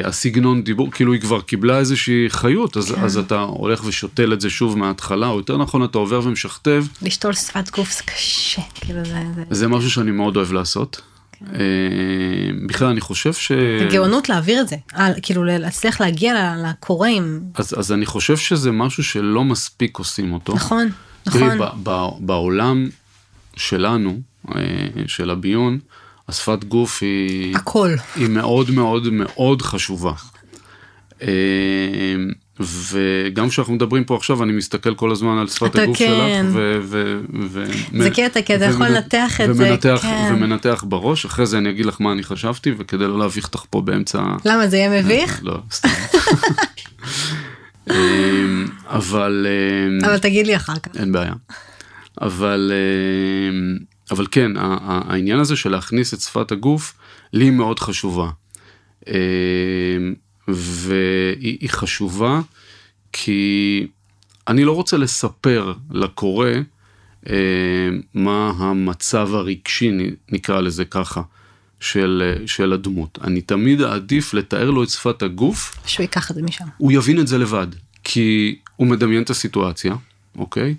[0.03, 3.01] הסגנון דיבור, כאילו היא כבר קיבלה איזושהי חיות, אז, כן.
[3.03, 7.33] אז אתה הולך ושותל את זה שוב מההתחלה, או יותר נכון, אתה עובר ומשכתב, לשתול
[7.33, 9.11] שפת גוף זה קשה, כאילו זה...
[9.35, 11.01] זה- זה משהו שאני מאוד אוהב לעשות.
[11.53, 11.59] אה,
[12.67, 13.51] בכלל, אני חושב ש...
[13.51, 17.39] זה גאונות להעביר את זה, אה, כאילו להצליח להגיע ל- לקורא עם...
[17.55, 20.55] אז, אז אני חושב שזה משהו שלא מספיק עושים אותו.
[20.55, 20.87] נכון,
[21.23, 21.57] תראי, נכון.
[21.83, 22.89] ב- ב- בעולם
[23.55, 24.19] שלנו,
[24.55, 24.61] אה,
[25.07, 25.79] של הביון,
[26.29, 27.95] השפת גוף היא, הכל.
[28.15, 30.13] היא מאוד מאוד מאוד חשובה.
[31.21, 31.27] אה,
[32.59, 36.05] וגם כשאנחנו מדברים פה עכשיו אני מסתכל כל הזמן על שפת הגוף כן.
[36.07, 40.29] שלך ו- ו- ו- זה קטע, כי אתה יכול לנתח את זה, ומנתח, כן.
[40.33, 43.81] ומנתח בראש אחרי זה אני אגיד לך מה אני חשבתי וכדי לא להביך אותך פה
[43.81, 45.39] באמצע למה זה יהיה מביך?
[45.43, 45.89] לא סתם.
[47.91, 49.47] אמ, אבל
[49.89, 50.99] אמ, אבל תגיד לי אחר כך.
[50.99, 51.33] אין בעיה.
[52.21, 52.71] אבל
[54.11, 56.93] אבל כן העניין הזה של להכניס את שפת הגוף
[57.33, 58.29] לי מאוד חשובה.
[59.07, 59.13] אמ,
[60.47, 62.41] והיא היא חשובה
[63.13, 63.87] כי
[64.47, 66.49] אני לא רוצה לספר לקורא
[67.29, 67.33] אמ,
[68.13, 69.91] מה המצב הרגשי
[70.31, 71.21] נקרא לזה ככה
[71.79, 73.19] של, של הדמות.
[73.23, 76.65] אני תמיד אעדיף לתאר לו את שפת הגוף שהוא ייקח את זה משם.
[76.77, 77.67] הוא יבין את זה לבד,
[78.03, 79.95] כי הוא מדמיין את הסיטואציה,
[80.37, 80.75] אוקיי?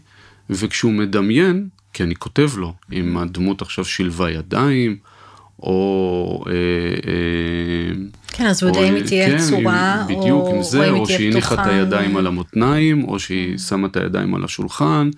[0.51, 4.97] וכשהוא מדמיין, כי אני כותב לו, אם הדמות עכשיו שילבה ידיים,
[5.63, 6.45] או...
[6.47, 10.57] אה, אה, כן, אז הוא או, יודע אם היא תהיה כן, צורה, אם- בדיוק או
[10.57, 11.67] עם זה, או שהיא הניחה את.
[11.67, 15.11] הידיים על המותניים, או שהיא שמה את הידיים על השולחן,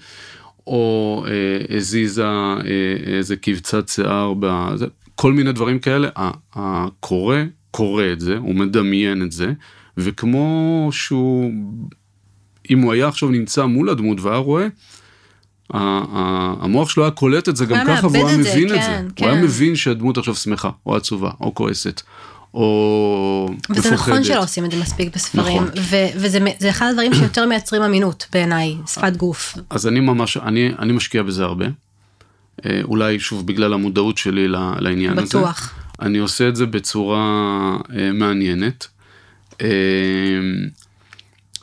[0.66, 2.26] או אה, הזיזה
[3.06, 6.08] איזה קבצת שיער, בזה, כל מיני דברים כאלה.
[6.54, 7.36] הקורא
[7.70, 9.52] קורא את זה, הוא מדמיין את זה,
[9.96, 11.50] וכמו שהוא,
[12.70, 14.66] אם הוא היה עכשיו נמצא מול הדמות והיה רואה,
[15.74, 19.14] המוח שלו היה קולט את זה גם ככה והוא היה מבין את כן, זה.
[19.16, 19.24] כן.
[19.24, 22.02] הוא היה מבין שהדמות עכשיו שמחה, או עצובה, או כועסת,
[22.54, 23.78] או מפוחדת.
[23.78, 25.82] וזה נכון שלא עושים את זה מספיק בספרים, נכון.
[25.90, 29.56] ו- וזה זה אחד הדברים שיותר מייצרים אמינות בעיניי, שפת גוף.
[29.70, 31.66] אז אני ממש, אני, אני משקיע בזה הרבה.
[32.66, 35.26] אה, אולי שוב בגלל המודעות שלי לעניין הזה.
[35.26, 35.74] בטוח.
[36.00, 37.20] אני עושה את זה בצורה
[37.96, 38.86] אה, מעניינת.
[39.60, 39.68] אה,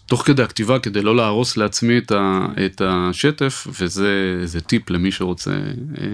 [0.07, 5.11] תוך כדי הכתיבה, כדי לא להרוס לעצמי את, ה, את השטף, וזה זה טיפ למי
[5.11, 6.05] שרוצה אה,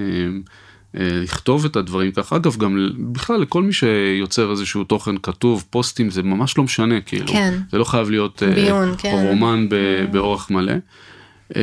[0.98, 2.36] אה, לכתוב את הדברים ככה.
[2.36, 7.28] אגב, גם בכלל לכל מי שיוצר איזשהו תוכן כתוב, פוסטים, זה ממש לא משנה, כאילו.
[7.28, 7.60] כן.
[7.72, 9.26] זה לא חייב להיות אה, ביון, כן.
[9.28, 9.76] רומן ב,
[10.12, 10.74] באורך מלא.
[11.56, 11.62] אה,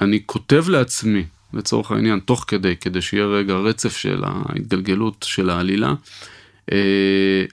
[0.00, 5.94] אני כותב לעצמי, לצורך העניין, תוך כדי, כדי שיהיה רגע רצף של ההתגלגלות של העלילה.
[6.72, 6.78] אה,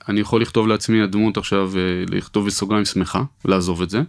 [0.10, 4.02] אני יכול לכתוב לעצמי הדמות עכשיו, אה, לכתוב בסוגריים שמחה, לעזוב את זה.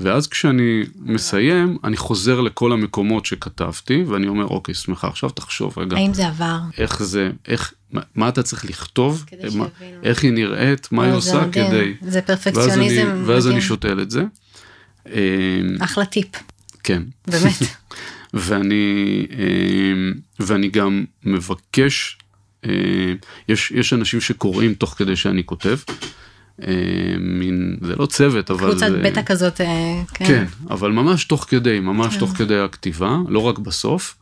[0.00, 5.96] ואז כשאני מסיים, אני חוזר לכל המקומות שכתבתי, ואני אומר, אוקיי, שמחה, עכשיו תחשוב רגע,
[5.96, 6.58] האם זה עבר?
[6.78, 9.66] איך זה, איך, מה, מה אתה צריך לכתוב, כדי שיבינו.
[10.02, 11.68] איך היא נראית, מה היא זה עושה מדהים.
[11.68, 11.94] כדי...
[12.00, 13.60] זה ואז אני, פרפקציוניזם ואז אני.
[13.60, 14.24] שותל את זה.
[15.08, 16.28] אה, אחלה טיפ,
[16.84, 17.02] כן.
[17.26, 17.62] באמת.
[18.34, 19.26] ואני,
[20.40, 22.18] ואני גם מבקש,
[23.48, 25.76] יש, יש אנשים שקוראים תוך כדי שאני כותב,
[26.62, 26.72] אה,
[27.18, 28.70] מין, זה לא צוות, אבל...
[28.70, 30.24] קבוצת זה- בטא כזאת, אה, כן.
[30.26, 34.14] כן, אבל ממש תוך כדי, ממש תוך כדי הכתיבה, לא רק בסוף,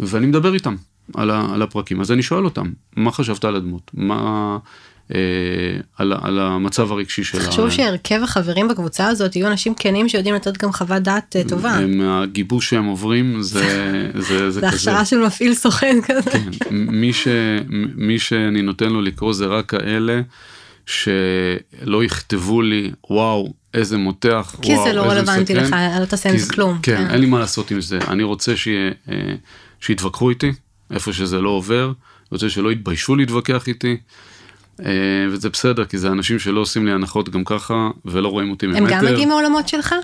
[0.00, 0.76] ואני מדבר איתם
[1.14, 2.00] על, ה, על הפרקים.
[2.00, 3.90] אז אני שואל אותם, מה חשבת על הדמות?
[3.94, 4.58] מה...
[5.14, 5.20] אה,
[5.96, 7.40] על, על המצב הרגשי שלה.
[7.40, 11.74] חשוב שהרכב החברים בקבוצה הזאת יהיו אנשים כנים שיודעים לתת גם חוות דעת אה, טובה.
[11.74, 13.60] הם, הגיבוש שהם עוברים זה,
[14.14, 14.68] זה, זה זה כזה.
[14.68, 16.30] הכשרה של מפעיל סוכן כזה.
[16.30, 17.28] כן, מי, ש,
[17.96, 20.20] מי שאני נותן לו לקרוא זה רק כאלה
[20.86, 26.30] שלא יכתבו לי וואו איזה מותח, כי וואו, זה לא רלוונטי מסכן." לך, לא תעשה
[26.30, 26.78] עם זה כלום.
[26.82, 29.14] כן, אין לי מה לעשות עם זה, אני רוצה אה,
[29.80, 30.52] שיתווכחו איתי,
[30.90, 33.96] איפה שזה לא עובר, אני רוצה שלא יתביישו להתווכח איתי.
[34.86, 34.92] אה,
[35.30, 38.72] וזה בסדר כי זה אנשים שלא עושים לי הנחות גם ככה ולא רואים אותי הם
[38.72, 38.90] ממטר.
[38.90, 39.94] גם מגיעים מהעולמות שלך?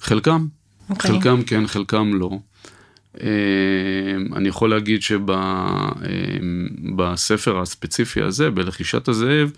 [0.00, 0.46] חלקם,
[0.90, 1.10] אוקיי.
[1.10, 2.30] חלקם כן, חלקם לא.
[3.22, 3.28] אה,
[4.36, 5.02] אני יכול להגיד
[7.02, 9.50] שבספר הספציפי הזה, בלחישת הזאב,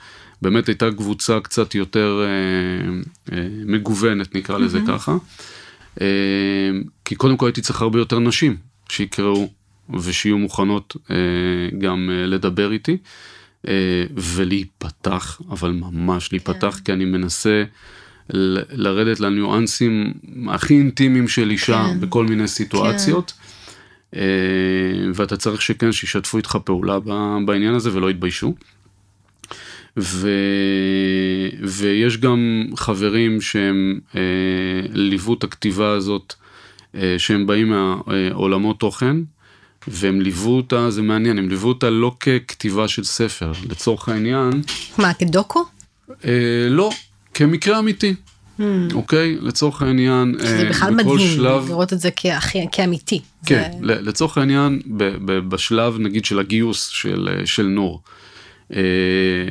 [0.42, 2.26] באמת הייתה קבוצה קצת יותר אה,
[3.36, 5.16] אה, מגוונת, נקרא לזה ככה.
[6.00, 6.06] אה,
[7.04, 8.56] כי קודם כל הייתי צריך הרבה יותר נשים
[8.88, 9.48] שיקראו
[10.00, 11.16] ושיהיו מוכנות אה,
[11.78, 12.96] גם אה, לדבר איתי.
[13.68, 17.64] אה, ולהיפתח, אבל ממש להיפתח, כי אני מנסה
[18.70, 20.12] לרדת לניואנסים
[20.48, 22.00] הכי אינטימיים של אישה כן.
[22.00, 23.32] בכל מיני סיטואציות.
[24.16, 24.22] אה,
[25.14, 26.98] ואתה צריך שכן, שישתפו איתך פעולה
[27.44, 28.54] בעניין הזה ולא יתביישו.
[29.96, 30.28] ו...
[31.62, 34.20] ויש גם חברים שהם אה,
[34.92, 36.34] ליוו את הכתיבה הזאת,
[36.94, 39.16] אה, שהם באים מהעולמות תוכן,
[39.88, 44.62] והם ליוו אותה, זה מעניין, הם ליוו אותה לא ככתיבה של ספר, לצורך העניין,
[44.98, 45.64] מה, כדוקו?
[46.24, 46.30] אה,
[46.70, 46.90] לא,
[47.34, 48.14] כמקרה אמיתי,
[48.94, 49.36] אוקיי?
[49.40, 50.42] לצורך העניין, Hmm.
[50.42, 53.20] זה אה, בכלל בכל מדהים שלב, לראות את זה כהכי- כאמיתי.
[53.46, 58.02] כן, זה- לצורך העניין, ב- ב- בשלב נגיד של הגיוס של, אה, של נור,
[58.74, 58.80] אה,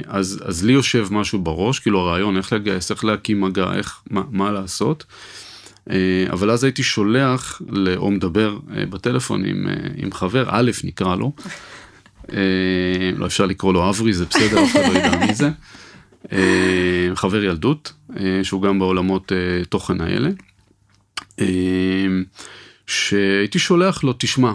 [0.08, 4.22] אז, אז לי יושב משהו בראש, כאילו הרעיון איך לגייס, איך להקים מגע, איך, מה,
[4.32, 5.04] מה לעשות.
[5.92, 7.62] אה, אבל אז הייתי שולח,
[7.98, 11.32] או מדבר אה, בטלפון עם, אה, עם חבר, א' נקרא לו,
[13.18, 15.50] לא אפשר לקרוא לו אברי, זה בסדר, אף אחד לא ידע מי זה.
[17.16, 17.94] חבר ילדות,
[18.44, 19.32] שהוא גם בעולמות
[19.70, 20.30] תוכן האלה.
[22.88, 24.54] שהייתי שולח לו, תשמע,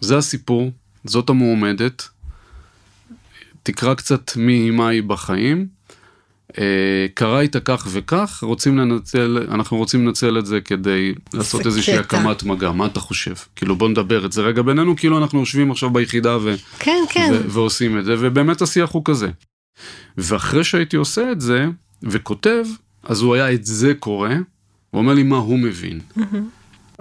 [0.00, 0.72] זה הסיפור,
[1.04, 2.08] זאת המועמדת,
[3.62, 5.66] תקרא קצת מי מה היא בחיים,
[7.14, 12.16] קרה איתה כך וכך, רוצים לנצל, אנחנו רוצים לנצל את זה כדי לעשות איזושהי קטע.
[12.16, 13.34] הקמת מגע, מה אתה חושב?
[13.56, 16.54] כאילו בוא נדבר את זה רגע בינינו, כאילו אנחנו יושבים עכשיו ביחידה ו...
[16.78, 17.30] כן, כן.
[17.34, 19.28] ו- ועושים את זה, ובאמת השיח הוא כזה.
[20.18, 21.66] ואחרי שהייתי עושה את זה,
[22.02, 22.64] וכותב,
[23.02, 24.28] אז הוא היה את זה קורא,
[24.90, 26.00] הוא אומר לי מה הוא מבין.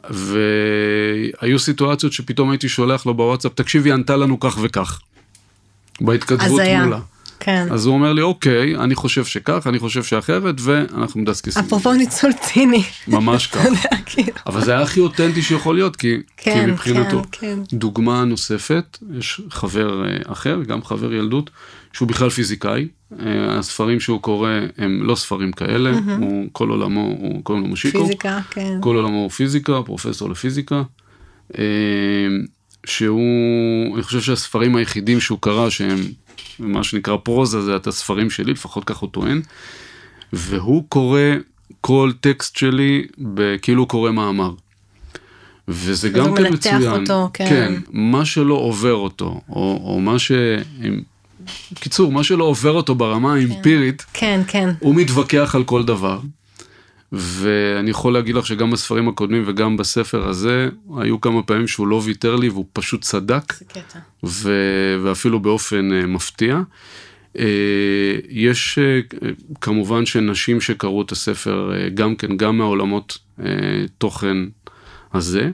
[0.10, 5.00] והיו סיטואציות שפתאום הייתי שולח לו בוואטסאפ, תקשיבי, ענתה לנו כך וכך.
[6.02, 6.60] בהתכתבות.
[6.84, 7.00] מולה.
[7.40, 7.68] כן.
[7.72, 11.64] אז הוא אומר לי, אוקיי, אני חושב שכך, אני חושב שאחרת, ואנחנו מדסקסים.
[11.64, 12.84] אפרופו ניצול ציני.
[13.08, 13.66] ממש כך.
[14.06, 14.38] כאילו.
[14.48, 17.22] אבל זה היה הכי אותנטי שיכול להיות, כי, כן, כי מבחינתו.
[17.32, 21.50] כן, דוגמה נוספת, יש חבר אה, אחר, גם חבר ילדות,
[21.94, 22.88] שהוא בכלל פיזיקאי.
[23.20, 28.00] אה, הספרים שהוא קורא הם לא ספרים כאלה, הוא כל עולמו, הוא קוראים לו מושיקו.
[28.00, 28.78] פיזיקה, כן.
[28.82, 30.84] כל עולמו הוא פיזיקה, פרופסור לפיזיקה.
[31.58, 31.64] אה,
[32.86, 36.00] שהוא, אני חושב שהספרים היחידים שהוא קרא שהם
[36.60, 39.42] מה שנקרא פרוזה זה את הספרים שלי, לפחות כך הוא טוען.
[40.34, 41.22] והוא קורא
[41.82, 43.08] כל טקסט שלי
[43.62, 44.52] כאילו הוא קורא מאמר.
[45.68, 47.02] וזה אז גם הוא כן מנתח מצוין.
[47.02, 47.46] אותו, כן.
[47.50, 50.32] כן, מה שלא עובר אותו, או, או מה ש...
[51.76, 54.70] קיצור, מה שלא עובר אותו ברמה האמפירית, כן, כן.
[54.80, 56.20] הוא מתווכח על כל דבר.
[57.12, 62.02] ואני יכול להגיד לך שגם בספרים הקודמים וגם בספר הזה, היו כמה פעמים שהוא לא
[62.04, 64.00] ויתר לי והוא פשוט צדק, זה קטע.
[64.24, 64.54] ו...
[65.04, 66.62] ואפילו באופן uh, מפתיע.
[67.38, 67.40] Uh,
[68.30, 69.26] יש uh,
[69.62, 73.18] כמובן שנשים שקראו את הספר, גם כן, גם מהעולמות
[73.98, 74.38] תוכן
[75.14, 75.50] הזה.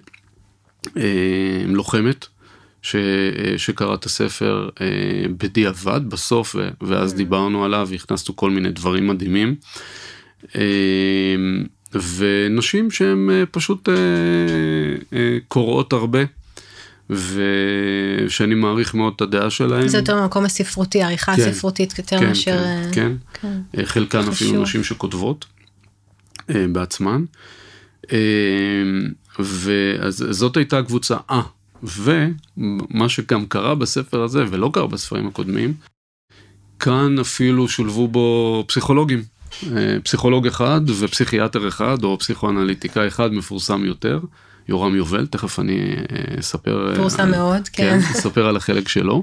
[1.66, 2.26] לוחמת,
[2.82, 4.70] ש, uh, שקרא את הספר
[5.38, 9.56] בדיעבד בסוף, ואז דיברנו עליו, הכנסנו כל מיני דברים מדהימים.
[10.56, 10.62] אה,
[12.18, 13.94] ונשים שהן אה, פשוט אה,
[15.14, 16.20] אה, קוראות הרבה,
[17.10, 19.88] ושאני מעריך מאוד את הדעה שלהן.
[19.88, 21.42] זה יותר במקום הספרותי, העריכה כן.
[21.42, 22.64] הספרותית יותר כן, מאשר...
[22.92, 23.58] כן, כן.
[23.74, 23.86] כן.
[23.86, 24.32] חלקן חשוב.
[24.34, 25.46] אפילו נשים שכותבות
[26.50, 27.24] בעצמן.
[28.12, 28.18] אה,
[29.40, 31.18] ואז זאת הייתה הקבוצה.
[31.32, 31.42] אה,
[31.84, 35.74] ומה שגם קרה בספר הזה, ולא קרה בספרים הקודמים,
[36.80, 39.24] כאן אפילו שולבו בו פסיכולוגים.
[39.78, 44.20] אה, פסיכולוג אחד ופסיכיאטר אחד, או פסיכואנליטיקאי אחד מפורסם יותר,
[44.70, 45.80] יורם יובל, תכף אני
[46.12, 46.90] אה, אספר.
[46.92, 47.98] אה, פורסם על- מאוד, כן.
[48.12, 49.22] אספר על החלק שלו.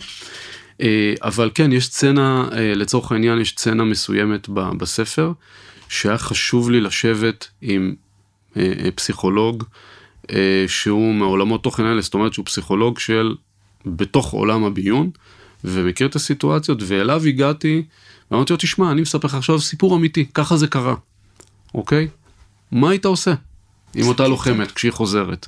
[0.80, 5.32] אה, אבל כן, יש סצנה, אה, לצורך העניין, יש סצנה מסוימת בספר,
[5.88, 7.94] שהיה חשוב לי לשבת עם
[8.56, 9.64] אה, אה, פסיכולוג
[10.30, 13.34] אה, שהוא מעולמות תוכן האלה, זאת אומרת שהוא פסיכולוג של
[13.86, 15.10] בתוך עולם הביון,
[15.64, 17.82] ומכיר את הסיטואציות, ואליו הגעתי,
[18.32, 20.94] ואמרתי לו, תשמע, אני מספר לך עכשיו סיפור אמיתי, ככה זה קרה,
[21.74, 22.08] אוקיי?
[22.72, 23.34] מה היית עושה
[23.94, 25.46] עם אותה לוחמת כשהיא חוזרת?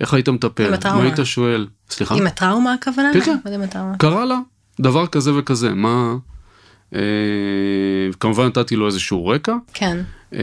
[0.00, 0.66] איך היית מטפל?
[0.66, 1.02] עם הטראומה.
[1.02, 1.66] מה היית שואל?
[1.90, 2.14] סליחה?
[2.14, 3.12] עם הטראומה הכוונה?
[3.12, 3.96] כן, כן.
[3.98, 4.38] קרה לה
[4.80, 6.16] דבר כזה וכזה, מה...
[6.94, 7.00] אה,
[8.20, 9.98] כמובן נתתי לו איזשהו רקע, כן.
[10.34, 10.38] אה,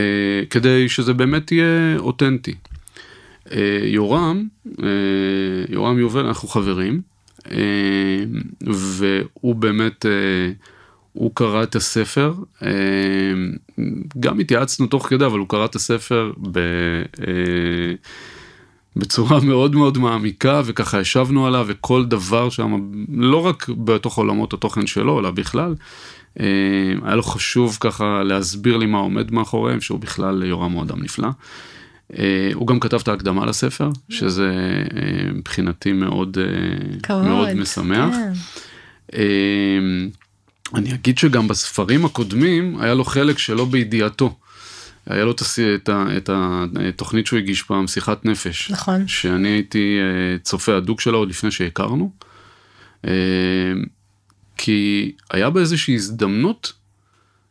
[0.50, 2.56] כדי שזה באמת יהיה אותנטי.
[3.52, 4.48] אה, יורם,
[4.84, 4.88] אה,
[5.70, 7.02] יורם יובל, אנחנו חברים,
[7.52, 7.58] אה,
[8.62, 10.52] והוא באמת, אה,
[11.14, 12.70] הוא קרא את הספר, אה,
[14.20, 16.58] גם התייעצנו תוך כדי, אבל הוא קרא את הספר ב...
[17.28, 17.94] אה,
[18.96, 24.88] בצורה מאוד מאוד מעמיקה וככה ישבנו עליו וכל דבר שם לא רק בתוך עולמות התוכן
[24.88, 25.76] שלו אלא בכלל
[26.40, 26.46] אה,
[27.04, 31.30] היה לו חשוב ככה להסביר לי מה עומד מאחוריהם שהוא בכלל יורם הוא אדם נפלא.
[32.54, 34.52] הוא גם כתב את ההקדמה לספר שזה
[35.34, 36.38] מבחינתי מאוד.
[37.10, 38.16] מאוד משמח.
[40.76, 44.36] אני אגיד שגם בספרים הקודמים היה לו חלק שלא בידיעתו.
[45.06, 45.34] היה לו
[45.90, 48.72] ה- את התוכנית שהוא הגיש פעם, שיחת נפש.
[48.72, 49.08] נכון.
[49.08, 52.12] שאני הייתי אה, צופה הדוק שלה עוד לפני שהכרנו.
[53.08, 53.12] אה,
[54.58, 56.74] כי היה בה איזושהי הזדמנות,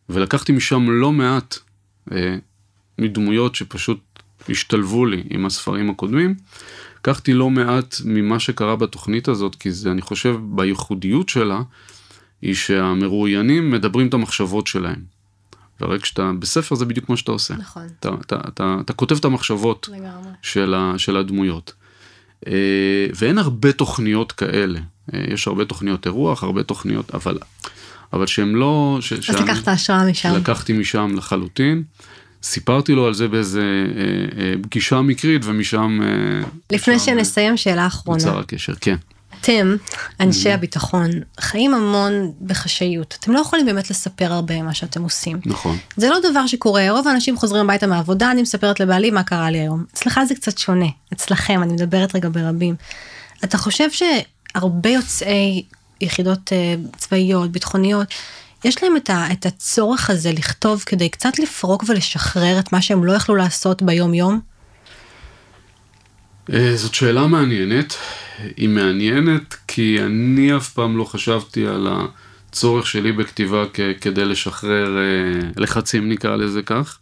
[0.08, 1.58] ולקחתי משם לא מעט
[2.12, 2.36] אה,
[2.98, 4.00] מדמויות שפשוט
[4.48, 6.34] השתלבו לי עם הספרים הקודמים.
[6.98, 11.62] לקחתי לא מעט ממה שקרה בתוכנית הזאת, כי זה, אני חושב, בייחודיות שלה,
[12.42, 15.18] היא שהמרואיינים מדברים את המחשבות שלהם.
[15.80, 17.54] והרי כשאתה, בספר זה בדיוק מה שאתה עושה.
[17.56, 17.86] נכון.
[18.00, 20.30] אתה, אתה, אתה, אתה כותב את המחשבות לגמרי.
[20.42, 21.72] של, ה, של הדמויות.
[22.46, 22.52] אה,
[23.14, 24.78] ואין הרבה תוכניות כאלה.
[25.14, 27.38] אה, יש הרבה תוכניות אירוח, הרבה תוכניות, אבל,
[28.12, 28.98] אבל שהם לא...
[29.00, 30.34] ש, אז שאני- לקחת השראה משם.
[30.36, 31.82] לקחתי משם לחלוטין.
[32.42, 33.60] סיפרתי לו על זה באיזה
[33.96, 36.00] אה, אה, פגישה מקרית ומשם...
[36.02, 38.18] אה, לפני משם, שנסיים, שאלה אחרונה.
[38.24, 38.96] נוצר הקשר, כן.
[39.40, 39.76] אתם,
[40.20, 41.10] אנשי הביטחון,
[41.40, 43.16] חיים המון בחשאיות.
[43.20, 45.40] אתם לא יכולים באמת לספר הרבה מה שאתם עושים.
[45.46, 45.76] נכון.
[45.96, 49.58] זה לא דבר שקורה, רוב האנשים חוזרים הביתה מהעבודה, אני מספרת לבעלי מה קרה לי
[49.58, 49.84] היום.
[49.94, 52.74] אצלך זה קצת שונה, אצלכם, אני מדברת רגע ברבים.
[53.44, 55.62] אתה חושב שהרבה יוצאי
[56.00, 58.08] יחידות אה, צבאיות, ביטחוניות,
[58.64, 63.04] יש להם את, ה, את הצורך הזה לכתוב כדי קצת לפרוק ולשחרר את מה שהם
[63.04, 64.40] לא יכלו לעשות ביום יום?
[66.52, 67.94] אה, זאת שאלה מעניינת.
[68.56, 74.98] היא מעניינת כי אני אף פעם לא חשבתי על הצורך שלי בכתיבה כ- כדי לשחרר
[74.98, 76.98] אה, לחצים נקרא לזה כך.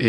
[0.00, 0.06] אה,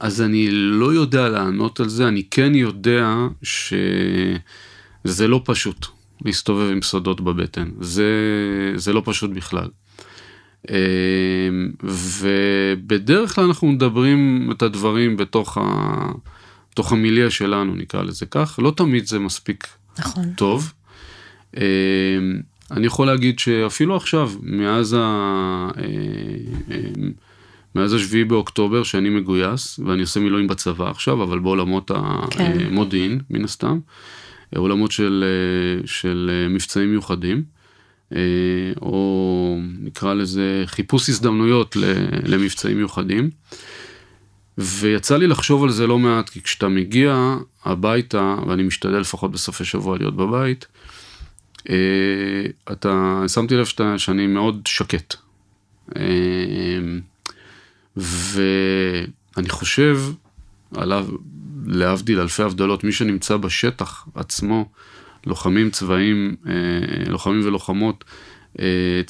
[0.00, 3.08] אז אני לא יודע לענות על זה, אני כן יודע
[3.42, 4.38] שזה
[5.28, 5.86] לא פשוט
[6.24, 8.04] להסתובב עם סודות בבטן, זה,
[8.74, 9.68] זה לא פשוט בכלל.
[11.84, 15.62] ובדרך כלל אנחנו מדברים את הדברים בתוך, ה,
[16.74, 19.66] בתוך המיליה שלנו נקרא לזה כך, לא תמיד זה מספיק
[19.98, 20.32] נכון.
[20.36, 20.72] טוב.
[21.56, 21.62] אה,
[22.70, 24.98] אני יכול להגיד שאפילו עכשיו, מאז ה...
[24.98, 25.82] אה,
[26.70, 26.78] אה,
[27.74, 31.90] מאז השביעי באוקטובר שאני מגויס, ואני עושה מילואים בצבא עכשיו, אבל בעולמות
[32.30, 32.58] כן.
[32.66, 33.78] המודיעין, מן הסתם,
[34.56, 35.24] עולמות של,
[35.84, 37.42] של מבצעים מיוחדים,
[38.82, 41.76] או נקרא לזה חיפוש הזדמנויות
[42.26, 43.30] למבצעים מיוחדים.
[44.58, 49.64] ויצא לי לחשוב על זה לא מעט, כי כשאתה מגיע הביתה, ואני משתדל לפחות בסופי
[49.64, 50.66] שבוע להיות בבית,
[51.70, 51.74] אה,
[52.72, 55.14] אתה, שמתי לב שאתה, שאני מאוד שקט.
[55.96, 56.02] אה,
[57.96, 60.00] ואני חושב,
[60.76, 61.06] עליו,
[61.66, 64.68] להבדיל אלפי הבדלות, מי שנמצא בשטח עצמו,
[65.26, 66.52] לוחמים צבאיים, אה,
[67.10, 68.04] לוחמים ולוחמות,
[68.60, 69.02] אה,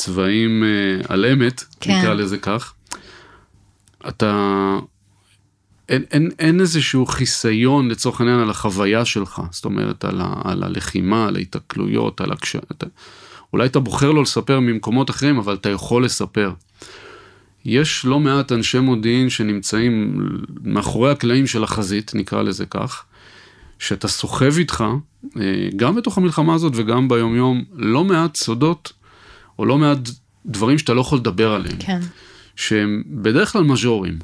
[1.09, 1.99] על אמת, כן.
[1.99, 2.75] נקרא לזה כך,
[4.09, 4.79] אתה...
[5.89, 10.63] אין, אין, אין איזשהו חיסיון לצורך העניין על החוויה שלך, זאת אומרת על, ה, על
[10.63, 12.57] הלחימה, על ההיתקלויות, על הקש...
[12.57, 12.87] אתה,
[13.53, 16.53] אולי אתה בוחר לא לספר ממקומות אחרים, אבל אתה יכול לספר.
[17.65, 20.23] יש לא מעט אנשי מודיעין שנמצאים
[20.63, 23.05] מאחורי הקלעים של החזית, נקרא לזה כך,
[23.79, 24.85] שאתה סוחב איתך,
[25.37, 28.93] אה, גם בתוך המלחמה הזאת וגם ביומיום, לא מעט סודות,
[29.59, 29.99] או לא מעט
[30.47, 31.77] דברים שאתה לא יכול לדבר עליהם.
[31.79, 32.01] כן.
[32.57, 34.19] שהם בדרך כלל מז'ורים,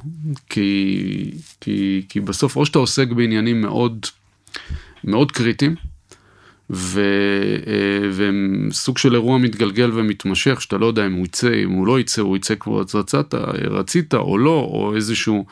[0.49, 4.05] כי, כי, כי בסוף או שאתה עוסק בעניינים מאוד,
[5.03, 5.75] מאוד קריטיים,
[6.69, 7.01] ו,
[7.67, 11.87] אה, והם סוג של אירוע מתגלגל ומתמשך, שאתה לא יודע אם הוא יצא, אם הוא
[11.87, 13.33] לא יצא, הוא יצא כמו רצית,
[13.69, 15.45] רצית או לא, או איזשהו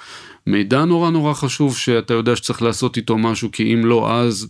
[0.48, 4.48] מידע נורא נורא חשוב שאתה יודע שצריך לעשות איתו משהו, כי אם לא אז...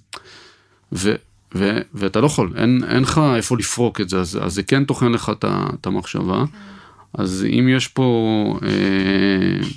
[0.91, 1.15] ו,
[1.55, 5.11] ו, ואתה לא יכול, אין, לך איפה לפרוק את זה, אז, אז זה כן טוחן
[5.11, 6.43] לך את ה- את המחשבה.
[7.14, 8.70] אז אם יש פה אה,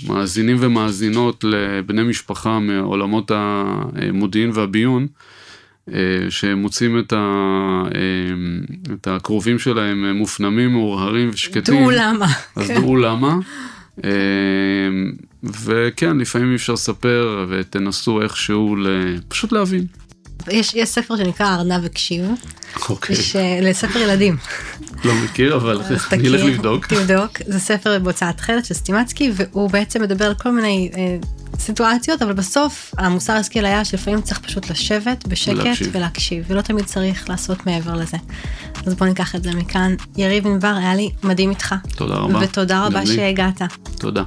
[0.09, 5.07] מאזינים ומאזינות לבני משפחה מעולמות המודיעין והביון,
[5.89, 5.95] אה,
[6.29, 7.17] שמוצאים את, ה,
[7.95, 12.27] אה, את הקרובים שלהם מופנמים, מאורהרים ושקטים, דעו למה.
[12.57, 12.81] אז כן.
[12.81, 13.39] דעו למה.
[14.05, 14.11] אה,
[15.45, 18.77] וכן, לפעמים אי אפשר לספר ותנסו איכשהו.
[19.29, 19.87] פשוט להבין.
[20.51, 22.25] יש, יש ספר שנקרא ארנב הקשיב,
[22.89, 24.37] אוקיי, יש לספר ילדים.
[25.05, 25.81] לא מכיר, אבל
[26.13, 26.87] אני אלך לבדוק.
[26.87, 31.17] תבדוק, זה ספר בהוצאת תכלת של סטימצקי, והוא בעצם מדבר על כל מיני אה,
[31.59, 35.89] סיטואציות, אבל בסוף המוסר השכל היה שלפעמים צריך פשוט לשבת בשקט ולהקשיב.
[35.93, 38.17] ולהקשיב, ולא תמיד צריך לעשות מעבר לזה.
[38.87, 39.95] אז בוא ניקח את זה מכאן.
[40.17, 41.75] יריב ענבר, היה לי מדהים איתך.
[41.97, 42.39] תודה רבה.
[42.43, 43.07] ותודה רבה.
[43.07, 43.63] שהגעת.
[43.99, 44.23] תודה.